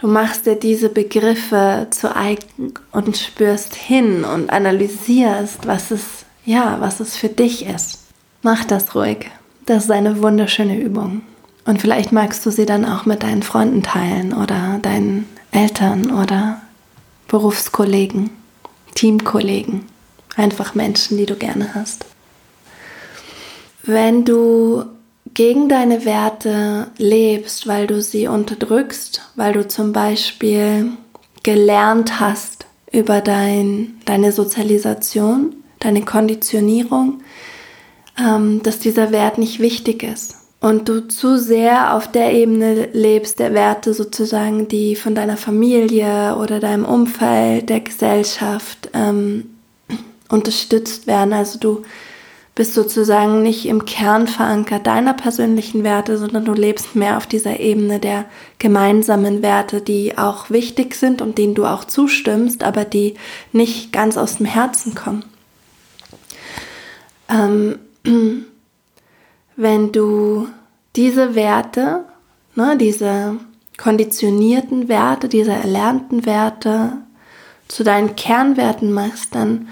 Du 0.02 0.08
machst 0.08 0.46
dir 0.46 0.56
diese 0.56 0.88
Begriffe 0.88 1.86
zu 1.92 2.16
eigen 2.16 2.74
und 2.90 3.16
spürst 3.16 3.76
hin 3.76 4.24
und 4.24 4.50
analysierst, 4.50 5.64
was 5.68 5.92
es, 5.92 6.24
ja, 6.44 6.78
was 6.80 6.98
es 6.98 7.16
für 7.16 7.28
dich 7.28 7.64
ist. 7.66 8.00
Mach 8.42 8.64
das 8.64 8.96
ruhig. 8.96 9.30
Das 9.64 9.84
ist 9.84 9.92
eine 9.92 10.20
wunderschöne 10.20 10.76
Übung. 10.76 11.22
Und 11.66 11.80
vielleicht 11.80 12.10
magst 12.10 12.44
du 12.44 12.50
sie 12.50 12.66
dann 12.66 12.84
auch 12.84 13.06
mit 13.06 13.22
deinen 13.22 13.44
Freunden 13.44 13.84
teilen 13.84 14.32
oder 14.32 14.80
deinen 14.82 15.28
Eltern 15.52 16.10
oder 16.10 16.60
Berufskollegen, 17.28 18.30
Teamkollegen, 18.96 19.84
einfach 20.34 20.74
Menschen, 20.74 21.16
die 21.16 21.26
du 21.26 21.36
gerne 21.36 21.76
hast. 21.76 22.06
Wenn 23.84 24.24
du 24.24 24.82
gegen 25.34 25.68
deine 25.68 26.04
Werte 26.04 26.88
lebst, 26.98 27.66
weil 27.66 27.86
du 27.86 28.02
sie 28.02 28.28
unterdrückst, 28.28 29.22
weil 29.34 29.52
du 29.52 29.66
zum 29.66 29.92
Beispiel 29.92 30.92
gelernt 31.42 32.20
hast 32.20 32.66
über 32.90 33.20
dein, 33.20 33.94
deine 34.04 34.32
Sozialisation, 34.32 35.54
deine 35.80 36.02
Konditionierung, 36.04 37.22
ähm, 38.18 38.62
dass 38.62 38.78
dieser 38.78 39.10
Wert 39.10 39.38
nicht 39.38 39.60
wichtig 39.60 40.02
ist 40.02 40.36
und 40.62 40.88
du 40.88 41.08
zu 41.08 41.38
sehr 41.38 41.94
auf 41.94 42.10
der 42.10 42.32
Ebene 42.32 42.88
lebst, 42.92 43.40
der 43.40 43.52
Werte 43.52 43.92
sozusagen, 43.92 44.68
die 44.68 44.94
von 44.94 45.14
deiner 45.14 45.36
Familie 45.36 46.36
oder 46.36 46.60
deinem 46.60 46.84
Umfeld, 46.84 47.68
der 47.68 47.80
Gesellschaft 47.80 48.88
ähm, 48.94 49.50
unterstützt 50.28 51.08
werden. 51.08 51.32
Also 51.32 51.58
du 51.58 51.82
bist 52.54 52.74
sozusagen 52.74 53.42
nicht 53.42 53.64
im 53.66 53.86
Kern 53.86 54.28
verankert 54.28 54.86
deiner 54.86 55.14
persönlichen 55.14 55.84
Werte, 55.84 56.18
sondern 56.18 56.44
du 56.44 56.52
lebst 56.52 56.94
mehr 56.94 57.16
auf 57.16 57.26
dieser 57.26 57.60
Ebene 57.60 57.98
der 57.98 58.26
gemeinsamen 58.58 59.40
Werte, 59.40 59.80
die 59.80 60.18
auch 60.18 60.50
wichtig 60.50 60.94
sind 60.94 61.22
und 61.22 61.38
denen 61.38 61.54
du 61.54 61.64
auch 61.64 61.84
zustimmst, 61.84 62.62
aber 62.62 62.84
die 62.84 63.14
nicht 63.52 63.92
ganz 63.92 64.18
aus 64.18 64.36
dem 64.36 64.46
Herzen 64.46 64.94
kommen. 64.94 65.24
Ähm, 67.30 67.78
wenn 69.56 69.92
du 69.92 70.48
diese 70.94 71.34
Werte, 71.34 72.04
ne, 72.54 72.76
diese 72.76 73.38
konditionierten 73.78 74.88
Werte, 74.88 75.30
diese 75.30 75.52
erlernten 75.52 76.26
Werte 76.26 76.98
zu 77.68 77.82
deinen 77.82 78.14
Kernwerten 78.14 78.92
machst, 78.92 79.34
dann 79.34 79.68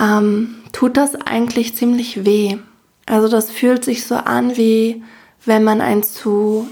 ähm, 0.00 0.59
tut 0.72 0.96
das 0.96 1.14
eigentlich 1.14 1.76
ziemlich 1.76 2.24
weh. 2.24 2.58
Also 3.06 3.28
das 3.28 3.50
fühlt 3.50 3.84
sich 3.84 4.06
so 4.06 4.14
an, 4.14 4.56
wie 4.56 5.02
wenn 5.44 5.64
man 5.64 5.80
ein 5.80 6.02
zu 6.02 6.68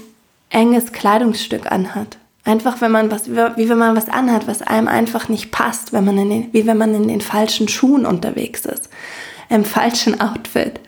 enges 0.49 0.91
Kleidungsstück 0.91 1.71
anhat. 1.71 2.17
Einfach 2.45 2.81
wenn 2.81 2.91
man 2.91 3.11
was, 3.11 3.29
wie 3.29 3.69
wenn 3.69 3.77
man 3.77 3.95
was 3.95 4.09
anhat, 4.09 4.47
was 4.47 4.61
einem 4.61 4.87
einfach 4.87 5.29
nicht 5.29 5.51
passt, 5.51 5.93
wenn 5.93 6.05
man 6.05 6.17
in 6.17 6.29
den, 6.29 6.53
wie 6.53 6.65
wenn 6.65 6.77
man 6.77 6.95
in 6.95 7.07
den 7.07 7.21
falschen 7.21 7.67
Schuhen 7.67 8.05
unterwegs 8.05 8.65
ist, 8.65 8.89
im 9.49 9.65
falschen 9.65 10.19
Outfit 10.21 10.79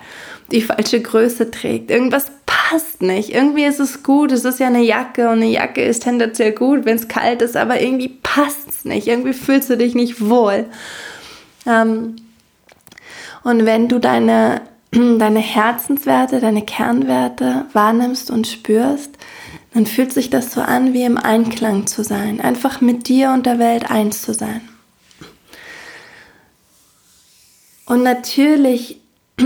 die 0.51 0.61
falsche 0.61 1.01
Größe 1.01 1.51
trägt. 1.51 1.91
Irgendwas 1.91 2.31
passt 2.45 3.01
nicht. 3.01 3.29
Irgendwie 3.29 3.63
ist 3.63 3.79
es 3.79 4.03
gut, 4.03 4.31
es 4.31 4.45
ist 4.45 4.59
ja 4.59 4.67
eine 4.67 4.81
Jacke 4.81 5.27
und 5.29 5.37
eine 5.37 5.47
Jacke 5.47 5.83
ist 5.83 6.03
tendenziell 6.03 6.51
gut, 6.51 6.85
wenn 6.85 6.95
es 6.95 7.07
kalt 7.07 7.41
ist, 7.41 7.55
aber 7.55 7.81
irgendwie 7.81 8.09
passt 8.09 8.69
es 8.69 8.85
nicht. 8.85 9.07
Irgendwie 9.07 9.33
fühlst 9.33 9.69
du 9.69 9.77
dich 9.77 9.95
nicht 9.95 10.27
wohl. 10.27 10.65
Ähm, 11.65 12.15
und 13.43 13.65
wenn 13.65 13.87
du 13.87 13.99
deine, 13.99 14.61
deine 14.91 15.39
Herzenswerte, 15.39 16.39
deine 16.39 16.63
Kernwerte 16.63 17.65
wahrnimmst 17.73 18.31
und 18.31 18.47
spürst, 18.47 19.17
dann 19.73 19.85
fühlt 19.85 20.13
sich 20.13 20.29
das 20.29 20.53
so 20.53 20.61
an, 20.61 20.93
wie 20.93 21.03
im 21.03 21.17
Einklang 21.17 21.87
zu 21.87 22.03
sein. 22.03 22.41
Einfach 22.41 22.81
mit 22.81 23.07
dir 23.07 23.31
und 23.31 23.45
der 23.45 23.57
Welt 23.57 23.89
eins 23.89 24.21
zu 24.21 24.33
sein. 24.33 24.61
Und 27.85 28.03
natürlich 28.03 28.99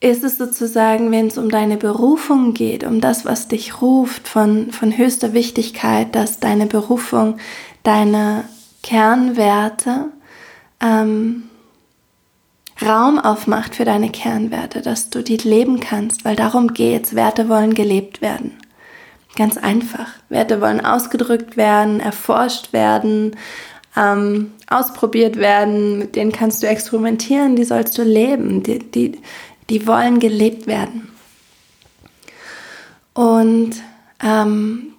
ist 0.00 0.24
es 0.24 0.38
sozusagen, 0.38 1.10
wenn 1.10 1.26
es 1.26 1.38
um 1.38 1.50
deine 1.50 1.76
Berufung 1.76 2.54
geht, 2.54 2.84
um 2.84 3.00
das, 3.00 3.24
was 3.24 3.48
dich 3.48 3.80
ruft, 3.80 4.28
von, 4.28 4.70
von 4.70 4.96
höchster 4.96 5.32
Wichtigkeit, 5.32 6.14
dass 6.14 6.40
deine 6.40 6.66
Berufung, 6.66 7.38
deine 7.82 8.44
Kernwerte 8.82 10.06
ähm, 10.80 11.44
Raum 12.82 13.18
aufmacht 13.18 13.76
für 13.76 13.84
deine 13.84 14.10
Kernwerte, 14.10 14.82
dass 14.82 15.10
du 15.10 15.22
die 15.22 15.36
leben 15.36 15.80
kannst, 15.80 16.24
weil 16.24 16.36
darum 16.36 16.74
geht's. 16.74 17.14
Werte 17.14 17.48
wollen 17.48 17.74
gelebt 17.74 18.20
werden. 18.20 18.58
Ganz 19.36 19.56
einfach. 19.56 20.08
Werte 20.28 20.60
wollen 20.60 20.84
ausgedrückt 20.84 21.56
werden, 21.56 22.00
erforscht 22.00 22.72
werden, 22.72 23.36
ähm, 23.96 24.52
ausprobiert 24.68 25.36
werden, 25.36 25.98
mit 25.98 26.16
denen 26.16 26.32
kannst 26.32 26.62
du 26.62 26.66
experimentieren, 26.66 27.54
die 27.54 27.64
sollst 27.64 27.96
du 27.96 28.02
leben. 28.02 28.62
Die, 28.62 28.78
die, 28.78 29.20
die 29.70 29.86
wollen 29.86 30.18
gelebt 30.18 30.66
werden. 30.66 31.08
Und 33.12 33.76
ähm, 34.22 34.94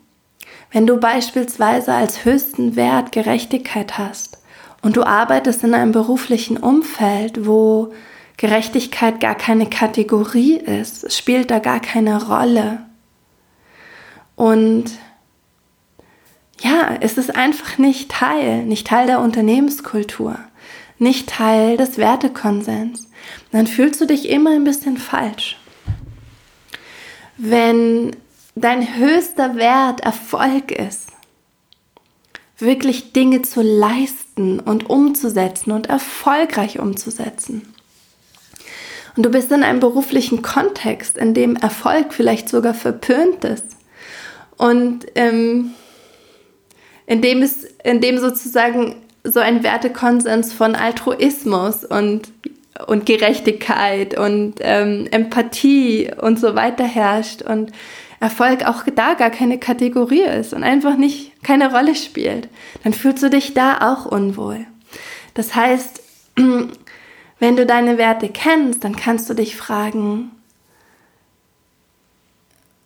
wenn 0.71 0.88
du 0.88 0.97
beispielsweise 0.97 1.93
als 1.93 2.23
höchsten 2.23 2.75
Wert 2.77 3.11
Gerechtigkeit 3.11 3.97
hast 3.97 4.39
und 4.81 4.97
du 4.97 5.03
arbeitest 5.03 5.63
in 5.63 5.73
einem 5.73 5.91
beruflichen 5.91 6.57
Umfeld, 6.57 7.45
wo 7.45 7.93
Gerechtigkeit 8.38 9.19
gar 9.19 9.35
keine 9.35 9.69
Kategorie 9.69 10.57
ist, 10.57 11.03
es 11.03 11.17
spielt 11.17 11.51
da 11.51 11.59
gar 11.59 11.79
keine 11.79 12.23
Rolle. 12.25 12.85
Und 14.35 14.85
ja, 16.59 16.97
es 17.01 17.17
ist 17.17 17.35
einfach 17.35 17.77
nicht 17.77 18.11
Teil, 18.11 18.63
nicht 18.65 18.88
Teil 18.88 19.07
der 19.07 19.19
Unternehmenskultur, 19.19 20.38
nicht 20.99 21.29
Teil 21.29 21.77
des 21.77 21.97
Wertekonsens 21.97 23.05
dann 23.55 23.67
fühlst 23.67 24.01
du 24.01 24.05
dich 24.05 24.29
immer 24.29 24.51
ein 24.51 24.63
bisschen 24.63 24.97
falsch. 24.97 25.57
Wenn 27.38 28.15
dein 28.55 28.97
höchster 28.97 29.55
Wert 29.55 30.01
Erfolg 30.01 30.71
ist, 30.71 31.07
wirklich 32.57 33.13
Dinge 33.13 33.41
zu 33.41 33.61
leisten 33.61 34.24
und 34.35 34.89
umzusetzen 34.89 35.71
und 35.71 35.87
erfolgreich 35.87 36.79
umzusetzen. 36.79 37.73
Und 39.15 39.25
du 39.25 39.29
bist 39.29 39.51
in 39.51 39.63
einem 39.63 39.79
beruflichen 39.79 40.41
Kontext, 40.41 41.17
in 41.17 41.33
dem 41.33 41.55
Erfolg 41.55 42.13
vielleicht 42.13 42.49
sogar 42.49 42.73
verpönt 42.73 43.45
ist. 43.45 43.77
Und 44.57 45.05
ähm, 45.15 45.71
in, 47.07 47.21
dem 47.21 47.41
es, 47.41 47.63
in 47.83 48.01
dem 48.01 48.17
sozusagen 48.17 48.95
so 49.23 49.39
ein 49.39 49.63
Wertekonsens 49.63 50.53
von 50.53 50.75
Altruismus 50.75 51.85
und 51.85 52.31
und 52.87 53.05
Gerechtigkeit 53.05 54.17
und 54.17 54.55
ähm, 54.59 55.07
Empathie 55.11 56.11
und 56.19 56.39
so 56.39 56.55
weiter 56.55 56.83
herrscht 56.83 57.41
und 57.41 57.71
Erfolg 58.25 58.67
auch 58.67 58.83
da 58.95 59.13
gar 59.13 59.29
keine 59.29 59.59
Kategorie 59.59 60.23
ist 60.23 60.51
und 60.51 60.63
einfach 60.63 60.97
nicht 60.97 61.43
keine 61.43 61.71
Rolle 61.71 61.93
spielt, 61.93 62.49
dann 62.83 62.91
fühlst 62.91 63.21
du 63.21 63.29
dich 63.29 63.53
da 63.53 63.93
auch 63.93 64.07
unwohl. 64.07 64.65
Das 65.35 65.53
heißt, 65.53 66.01
wenn 67.39 67.55
du 67.55 67.67
deine 67.67 67.99
Werte 67.99 68.29
kennst, 68.29 68.83
dann 68.83 68.95
kannst 68.95 69.29
du 69.29 69.35
dich 69.35 69.55
fragen, 69.55 70.31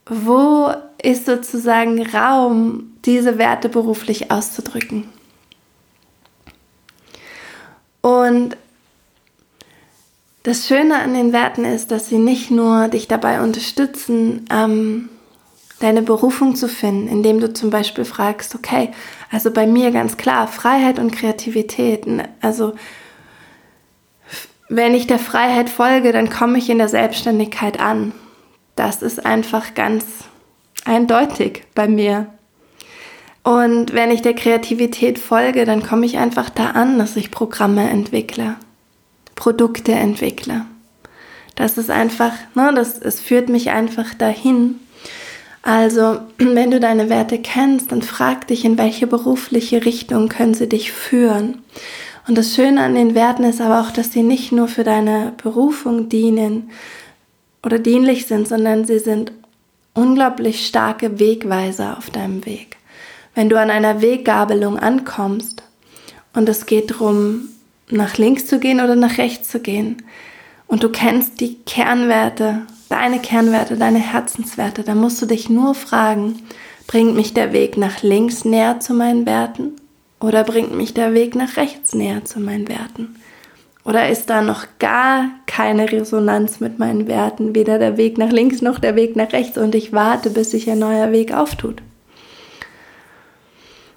wo 0.06 0.74
ist 1.02 1.26
sozusagen 1.26 2.06
Raum, 2.06 2.98
diese 3.06 3.38
Werte 3.38 3.70
beruflich 3.70 4.32
auszudrücken? 4.32 5.08
Und 8.02 8.58
das 10.44 10.68
Schöne 10.68 11.00
an 11.00 11.14
den 11.14 11.32
Werten 11.32 11.64
ist, 11.64 11.92
dass 11.92 12.10
sie 12.10 12.18
nicht 12.18 12.52
nur 12.52 12.90
dich 12.90 13.08
dabei 13.08 13.42
unterstützen, 13.42 14.46
ähm, 14.52 15.08
deine 15.80 16.02
Berufung 16.02 16.56
zu 16.56 16.68
finden, 16.68 17.08
indem 17.08 17.40
du 17.40 17.54
zum 17.54 17.70
Beispiel 17.70 18.06
fragst, 18.06 18.56
okay, 18.56 18.92
also 19.32 19.52
bei 19.52 19.66
mir 19.66 19.92
ganz 19.92 20.18
klar, 20.18 20.48
Freiheit 20.48 21.00
und 21.00 21.12
Kreativität. 21.12 22.06
Also 22.42 22.74
wenn 24.68 24.94
ich 24.94 25.08
der 25.08 25.20
Freiheit 25.20 25.70
folge, 25.70 26.12
dann 26.12 26.30
komme 26.30 26.58
ich 26.58 26.70
in 26.70 26.78
der 26.78 26.90
Selbstständigkeit 26.90 27.80
an. 27.80 28.12
Das 28.76 29.02
ist 29.02 29.26
einfach 29.26 29.74
ganz 29.74 30.06
eindeutig 30.86 31.64
bei 31.76 31.88
mir. 31.88 32.28
Und 33.44 33.94
wenn 33.94 34.12
ich 34.12 34.22
der 34.22 34.36
Kreativität 34.36 35.18
folge, 35.18 35.66
dann 35.66 35.82
komme 35.82 36.06
ich 36.06 36.18
einfach 36.18 36.50
da 36.50 36.72
an, 36.72 37.00
dass 37.00 37.16
ich 37.16 37.32
Programme 37.32 37.90
entwickle. 37.90 38.56
Produkte 39.36 39.94
entwickle. 39.94 40.66
Das 41.56 41.78
ist 41.78 41.90
einfach, 41.90 42.34
ne, 42.56 42.72
das, 42.76 43.00
es 43.00 43.20
führt 43.20 43.50
mich 43.50 43.72
einfach 43.72 44.14
dahin. 44.14 44.80
Also, 45.62 46.20
wenn 46.38 46.72
du 46.72 46.80
deine 46.80 47.10
Werte 47.10 47.40
kennst, 47.40 47.92
dann 47.92 48.02
frag 48.02 48.48
dich, 48.48 48.66
in 48.66 48.78
welche 48.78 49.08
berufliche 49.08 49.86
Richtung 49.86 50.30
können 50.30 50.54
sie 50.54 50.70
dich 50.70 50.92
führen. 50.92 51.62
Und 52.28 52.38
das 52.38 52.54
Schöne 52.54 52.84
an 52.84 52.96
den 52.96 53.16
Werten 53.16 53.44
ist 53.44 53.62
aber 53.62 53.82
auch, 53.82 53.92
dass 53.92 54.12
sie 54.12 54.24
nicht 54.24 54.52
nur 54.52 54.68
für 54.68 54.84
deine 54.84 55.34
Berufung 55.42 56.10
dienen 56.10 56.70
oder 57.64 57.80
dienlich 57.80 58.28
sind, 58.28 58.48
sondern 58.48 58.86
sie 58.86 59.00
sind 59.00 59.32
unglaublich 59.94 60.68
starke 60.68 61.20
Wegweiser 61.20 61.98
auf 61.98 62.10
deinem 62.10 62.46
Weg. 62.46 62.78
Wenn 63.34 63.50
du 63.50 63.60
an 63.60 63.72
einer 63.72 64.02
Weggabelung 64.02 64.78
ankommst 64.78 65.64
und 66.34 66.48
es 66.48 66.66
geht 66.66 66.92
darum, 66.92 67.50
nach 67.90 68.18
links 68.18 68.46
zu 68.46 68.60
gehen 68.60 68.80
oder 68.80 68.96
nach 68.96 69.18
rechts 69.18 69.50
zu 69.50 69.60
gehen. 69.60 70.04
Und 70.68 70.84
du 70.84 70.90
kennst 70.90 71.40
die 71.40 71.56
Kernwerte, 71.66 72.68
deine 72.90 73.20
Kernwerte, 73.20 73.78
deine 73.78 74.00
Herzenswerte. 74.00 74.84
Da 74.84 74.96
musst 74.96 75.22
du 75.22 75.26
dich 75.26 75.50
nur 75.50 75.76
fragen, 75.76 76.42
bringt 76.88 77.16
mich 77.16 77.34
der 77.34 77.54
Weg 77.54 77.78
nach 77.78 78.02
links 78.02 78.46
näher 78.46 78.80
zu 78.80 78.94
meinen 78.94 79.26
Werten 79.26 79.74
oder 80.20 80.44
bringt 80.44 80.76
mich 80.76 80.94
der 80.94 81.14
Weg 81.14 81.36
nach 81.36 81.56
rechts 81.56 81.94
näher 81.94 82.26
zu 82.26 82.40
meinen 82.40 82.68
Werten? 82.68 83.16
Oder 83.86 84.10
ist 84.10 84.30
da 84.30 84.42
noch 84.42 84.66
gar 84.78 85.30
keine 85.46 85.92
Resonanz 85.92 86.60
mit 86.60 86.80
meinen 86.80 87.08
Werten, 87.08 87.56
weder 87.56 87.80
der 87.80 87.98
Weg 87.98 88.18
nach 88.18 88.32
links 88.32 88.62
noch 88.62 88.78
der 88.78 88.96
Weg 88.96 89.16
nach 89.16 89.32
rechts 89.32 89.58
und 89.58 89.74
ich 89.74 89.94
warte, 89.94 90.30
bis 90.30 90.52
sich 90.52 90.70
ein 90.70 90.80
neuer 90.80 91.12
Weg 91.12 91.34
auftut? 91.34 91.82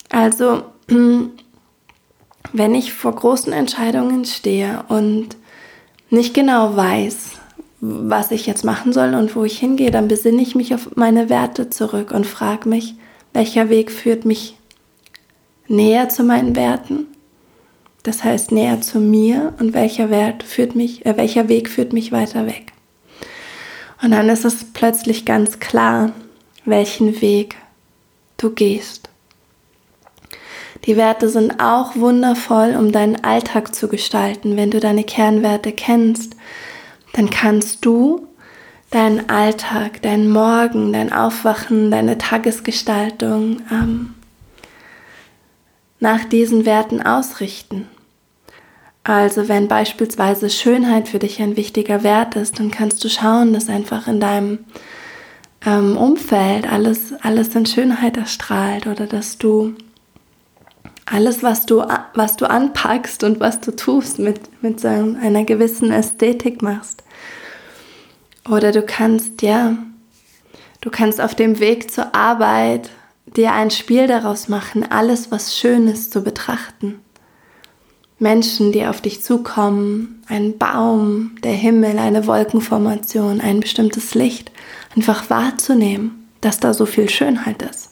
Also 0.08 0.62
wenn 2.52 2.74
ich 2.74 2.92
vor 2.92 3.14
großen 3.14 3.52
Entscheidungen 3.52 4.24
stehe 4.24 4.84
und 4.88 5.36
nicht 6.10 6.34
genau 6.34 6.76
weiß, 6.76 7.32
was 7.84 8.30
ich 8.30 8.46
jetzt 8.46 8.64
machen 8.64 8.92
soll 8.92 9.14
und 9.14 9.34
wo 9.34 9.42
ich 9.42 9.58
hingehe, 9.58 9.90
dann 9.90 10.06
besinne 10.06 10.40
ich 10.40 10.54
mich 10.54 10.72
auf 10.72 10.94
meine 10.94 11.28
Werte 11.28 11.68
zurück 11.68 12.12
und 12.12 12.28
frage 12.28 12.68
mich, 12.68 12.94
welcher 13.32 13.70
Weg 13.70 13.90
führt 13.90 14.24
mich 14.24 14.56
näher 15.66 16.08
zu 16.08 16.22
meinen 16.22 16.54
Werten, 16.54 17.08
das 18.04 18.22
heißt 18.22 18.52
näher 18.52 18.80
zu 18.80 19.00
mir 19.00 19.54
und 19.58 19.74
welcher 19.74 20.10
Wert 20.10 20.44
führt 20.44 20.76
mich, 20.76 21.04
äh, 21.04 21.16
welcher 21.16 21.48
Weg 21.48 21.68
führt 21.68 21.92
mich 21.92 22.12
weiter 22.12 22.46
weg. 22.46 22.72
Und 24.00 24.12
dann 24.12 24.28
ist 24.28 24.44
es 24.44 24.64
plötzlich 24.72 25.24
ganz 25.24 25.58
klar, 25.58 26.12
welchen 26.64 27.20
Weg 27.20 27.56
du 28.36 28.50
gehst. 28.50 29.08
Die 30.84 30.96
Werte 30.96 31.28
sind 31.28 31.60
auch 31.60 31.96
wundervoll, 31.96 32.76
um 32.78 32.92
deinen 32.92 33.24
Alltag 33.24 33.74
zu 33.74 33.88
gestalten. 33.88 34.56
Wenn 34.56 34.70
du 34.70 34.78
deine 34.78 35.04
Kernwerte 35.04 35.72
kennst, 35.72 36.36
dann 37.12 37.30
kannst 37.30 37.84
du 37.84 38.26
deinen 38.90 39.28
Alltag, 39.30 40.02
deinen 40.02 40.30
Morgen, 40.30 40.92
dein 40.92 41.12
Aufwachen, 41.12 41.90
deine 41.90 42.18
Tagesgestaltung 42.18 43.62
ähm, 43.70 44.14
nach 45.98 46.24
diesen 46.24 46.66
Werten 46.66 47.00
ausrichten. 47.00 47.88
Also 49.04 49.48
wenn 49.48 49.66
beispielsweise 49.66 50.50
Schönheit 50.50 51.08
für 51.08 51.18
dich 51.18 51.40
ein 51.40 51.56
wichtiger 51.56 52.02
Wert 52.02 52.36
ist, 52.36 52.58
dann 52.58 52.70
kannst 52.70 53.02
du 53.02 53.08
schauen, 53.08 53.52
dass 53.52 53.68
einfach 53.68 54.06
in 54.06 54.20
deinem 54.20 54.60
ähm, 55.64 55.96
Umfeld 55.96 56.70
alles, 56.70 57.12
alles 57.22 57.54
in 57.54 57.66
Schönheit 57.66 58.16
erstrahlt 58.16 58.86
oder 58.86 59.06
dass 59.06 59.38
du 59.38 59.74
alles, 61.12 61.42
was 61.42 61.66
du, 61.66 61.84
was 62.14 62.36
du 62.36 62.48
anpackst 62.48 63.22
und 63.22 63.38
was 63.38 63.60
du 63.60 63.76
tust, 63.76 64.18
mit, 64.18 64.62
mit 64.62 64.80
so 64.80 64.88
einer 64.88 65.44
gewissen 65.44 65.92
Ästhetik 65.92 66.62
machst. 66.62 67.02
Oder 68.48 68.72
du 68.72 68.82
kannst, 68.82 69.42
ja, 69.42 69.76
du 70.80 70.90
kannst 70.90 71.20
auf 71.20 71.34
dem 71.34 71.60
Weg 71.60 71.90
zur 71.90 72.14
Arbeit 72.14 72.88
dir 73.26 73.52
ein 73.52 73.70
Spiel 73.70 74.06
daraus 74.06 74.48
machen, 74.48 74.90
alles, 74.90 75.30
was 75.30 75.56
schön 75.56 75.86
ist, 75.86 76.12
zu 76.12 76.22
betrachten. 76.22 77.00
Menschen, 78.18 78.72
die 78.72 78.86
auf 78.86 79.02
dich 79.02 79.22
zukommen, 79.22 80.22
ein 80.28 80.56
Baum, 80.56 81.36
der 81.42 81.52
Himmel, 81.52 81.98
eine 81.98 82.26
Wolkenformation, 82.26 83.40
ein 83.42 83.60
bestimmtes 83.60 84.14
Licht, 84.14 84.50
einfach 84.96 85.28
wahrzunehmen, 85.28 86.26
dass 86.40 86.58
da 86.58 86.72
so 86.72 86.86
viel 86.86 87.10
Schönheit 87.10 87.60
ist. 87.62 87.90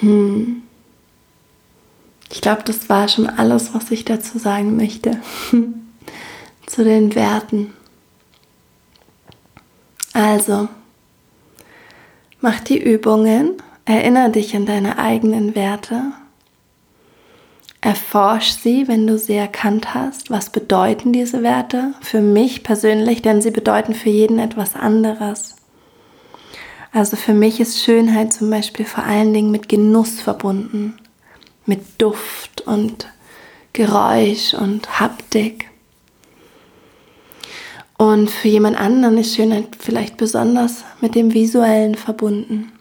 Hm. 0.00 0.62
Ich 2.32 2.40
glaube, 2.40 2.62
das 2.64 2.88
war 2.88 3.06
schon 3.06 3.28
alles, 3.28 3.74
was 3.74 3.90
ich 3.92 4.04
dazu 4.04 4.38
sagen 4.38 4.76
möchte. 4.76 5.20
Zu 6.66 6.82
den 6.82 7.14
Werten. 7.14 7.72
Also, 10.12 10.68
mach 12.40 12.60
die 12.60 12.82
Übungen, 12.82 13.62
erinnere 13.84 14.30
dich 14.30 14.56
an 14.56 14.66
deine 14.66 14.98
eigenen 14.98 15.54
Werte 15.54 16.12
Erforsch 17.84 18.50
sie, 18.50 18.86
wenn 18.86 19.08
du 19.08 19.18
sie 19.18 19.34
erkannt 19.34 19.92
hast. 19.92 20.30
Was 20.30 20.50
bedeuten 20.50 21.12
diese 21.12 21.42
Werte 21.42 21.94
für 22.00 22.20
mich 22.20 22.62
persönlich? 22.62 23.22
Denn 23.22 23.42
sie 23.42 23.50
bedeuten 23.50 23.92
für 23.92 24.08
jeden 24.08 24.38
etwas 24.38 24.76
anderes. 24.76 25.56
Also 26.92 27.16
für 27.16 27.34
mich 27.34 27.58
ist 27.58 27.82
Schönheit 27.82 28.32
zum 28.32 28.50
Beispiel 28.50 28.84
vor 28.84 29.02
allen 29.02 29.34
Dingen 29.34 29.50
mit 29.50 29.68
Genuss 29.68 30.20
verbunden, 30.20 30.94
mit 31.66 31.80
Duft 31.98 32.62
und 32.62 33.06
Geräusch 33.72 34.54
und 34.54 35.00
Haptik. 35.00 35.68
Und 37.96 38.30
für 38.30 38.48
jemand 38.48 38.78
anderen 38.78 39.18
ist 39.18 39.36
Schönheit 39.36 39.76
vielleicht 39.78 40.16
besonders 40.16 40.84
mit 41.00 41.14
dem 41.14 41.34
Visuellen 41.34 41.94
verbunden. 41.94 42.72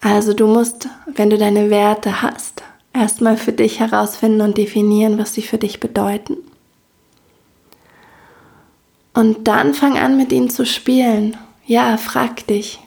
Also 0.00 0.32
du 0.32 0.46
musst, 0.46 0.88
wenn 1.06 1.30
du 1.30 1.38
deine 1.38 1.70
Werte 1.70 2.22
hast, 2.22 2.62
erstmal 2.92 3.36
für 3.36 3.52
dich 3.52 3.80
herausfinden 3.80 4.40
und 4.40 4.58
definieren, 4.58 5.18
was 5.18 5.34
sie 5.34 5.42
für 5.42 5.58
dich 5.58 5.78
bedeuten. 5.78 6.38
Und 9.12 9.46
dann 9.46 9.74
fang 9.74 9.98
an, 9.98 10.16
mit 10.16 10.32
ihnen 10.32 10.50
zu 10.50 10.64
spielen. 10.64 11.36
Ja, 11.66 11.96
frag 11.96 12.46
dich, 12.46 12.80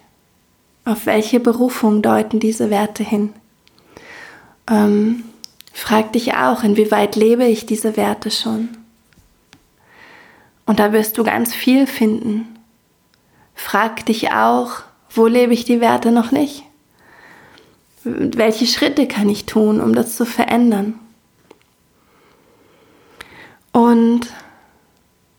auf 0.86 1.06
welche 1.06 1.39
Berufung 1.39 2.02
deuten 2.02 2.39
diese 2.39 2.69
Werte 2.69 3.04
hin? 3.04 3.34
Ähm, 4.69 5.23
frag 5.73 6.13
dich 6.13 6.36
auch, 6.36 6.63
inwieweit 6.63 7.15
lebe 7.15 7.45
ich 7.45 7.65
diese 7.65 7.97
Werte 7.97 8.32
schon? 8.32 8.69
Und 10.65 10.80
da 10.80 10.93
wirst 10.93 11.17
du 11.17 11.23
ganz 11.23 11.54
viel 11.54 11.88
finden. 11.88 12.47
Frag 13.54 14.06
dich 14.06 14.32
auch, 14.32 14.82
wo 15.10 15.28
lebe 15.28 15.54
ich 15.54 15.65
die 15.65 15.82
Werte 15.82 16.12
noch 16.12 16.32
nicht? 16.32 16.63
welche 18.04 18.65
Schritte 18.65 19.08
kann 19.08 19.30
ich 19.30 19.45
tun, 19.45 19.80
um 19.80 19.95
das 19.95 20.15
zu 20.15 20.26
verändern? 20.26 20.99
Und 23.71 24.28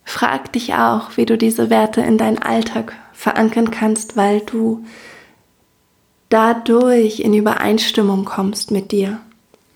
frag 0.03 0.51
dich 0.53 0.73
auch, 0.73 1.15
wie 1.15 1.25
du 1.25 1.37
diese 1.37 1.69
Werte 1.69 2.01
in 2.01 2.17
deinen 2.17 2.39
Alltag 2.39 2.93
verankern 3.13 3.71
kannst, 3.71 4.17
weil 4.17 4.41
du 4.41 4.85
dadurch 6.35 7.21
in 7.21 7.33
Übereinstimmung 7.33 8.25
kommst 8.25 8.69
mit 8.69 8.91
dir, 8.91 9.21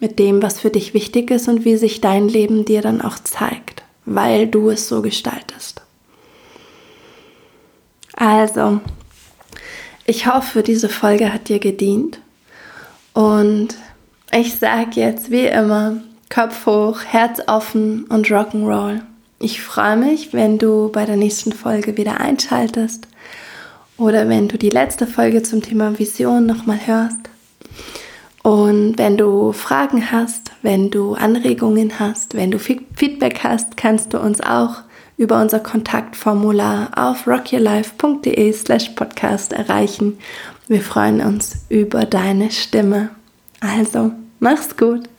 mit 0.01 0.19
dem, 0.19 0.43
was 0.43 0.59
für 0.59 0.69
dich 0.69 0.93
wichtig 0.93 1.31
ist 1.31 1.47
und 1.47 1.63
wie 1.63 1.77
sich 1.77 2.01
dein 2.01 2.27
Leben 2.27 2.65
dir 2.65 2.81
dann 2.81 3.01
auch 3.01 3.17
zeigt, 3.17 3.83
weil 4.03 4.45
du 4.45 4.69
es 4.69 4.89
so 4.89 5.01
gestaltest. 5.01 5.81
Also, 8.13 8.81
ich 10.05 10.27
hoffe, 10.27 10.61
diese 10.61 10.89
Folge 10.89 11.31
hat 11.31 11.47
dir 11.47 11.59
gedient. 11.59 12.19
Und 13.13 13.69
ich 14.33 14.55
sage 14.55 14.99
jetzt 14.99 15.31
wie 15.31 15.45
immer, 15.45 16.01
Kopf 16.29 16.65
hoch, 16.65 17.05
Herz 17.05 17.39
offen 17.47 18.03
und 18.07 18.27
Rock'n'Roll. 18.27 18.99
Ich 19.39 19.61
freue 19.61 19.95
mich, 19.95 20.33
wenn 20.33 20.57
du 20.57 20.89
bei 20.91 21.05
der 21.05 21.15
nächsten 21.15 21.53
Folge 21.53 21.95
wieder 21.95 22.19
einschaltest 22.19 23.07
oder 23.99 24.27
wenn 24.29 24.47
du 24.47 24.57
die 24.57 24.69
letzte 24.69 25.05
Folge 25.05 25.43
zum 25.43 25.61
Thema 25.61 25.99
Vision 25.99 26.45
nochmal 26.45 26.79
hörst. 26.85 27.19
Und 28.41 28.97
wenn 28.97 29.17
du 29.17 29.51
Fragen 29.51 30.11
hast, 30.11 30.51
wenn 30.61 30.89
du 30.89 31.13
Anregungen 31.13 31.99
hast, 31.99 32.35
wenn 32.35 32.51
du 32.51 32.57
Feedback 32.57 33.43
hast, 33.43 33.77
kannst 33.77 34.13
du 34.13 34.19
uns 34.19 34.41
auch 34.41 34.77
über 35.17 35.41
unser 35.41 35.59
Kontaktformular 35.59 36.91
auf 36.95 37.27
rockyourlife.de 37.27 38.53
slash 38.53 38.89
podcast 38.89 39.51
erreichen 39.53 40.17
wir 40.69 40.81
freuen 40.81 41.21
uns 41.21 41.65
über 41.69 42.05
deine 42.05 42.51
Stimme. 42.51 43.09
Also, 43.59 44.11
mach's 44.39 44.77
gut. 44.77 45.09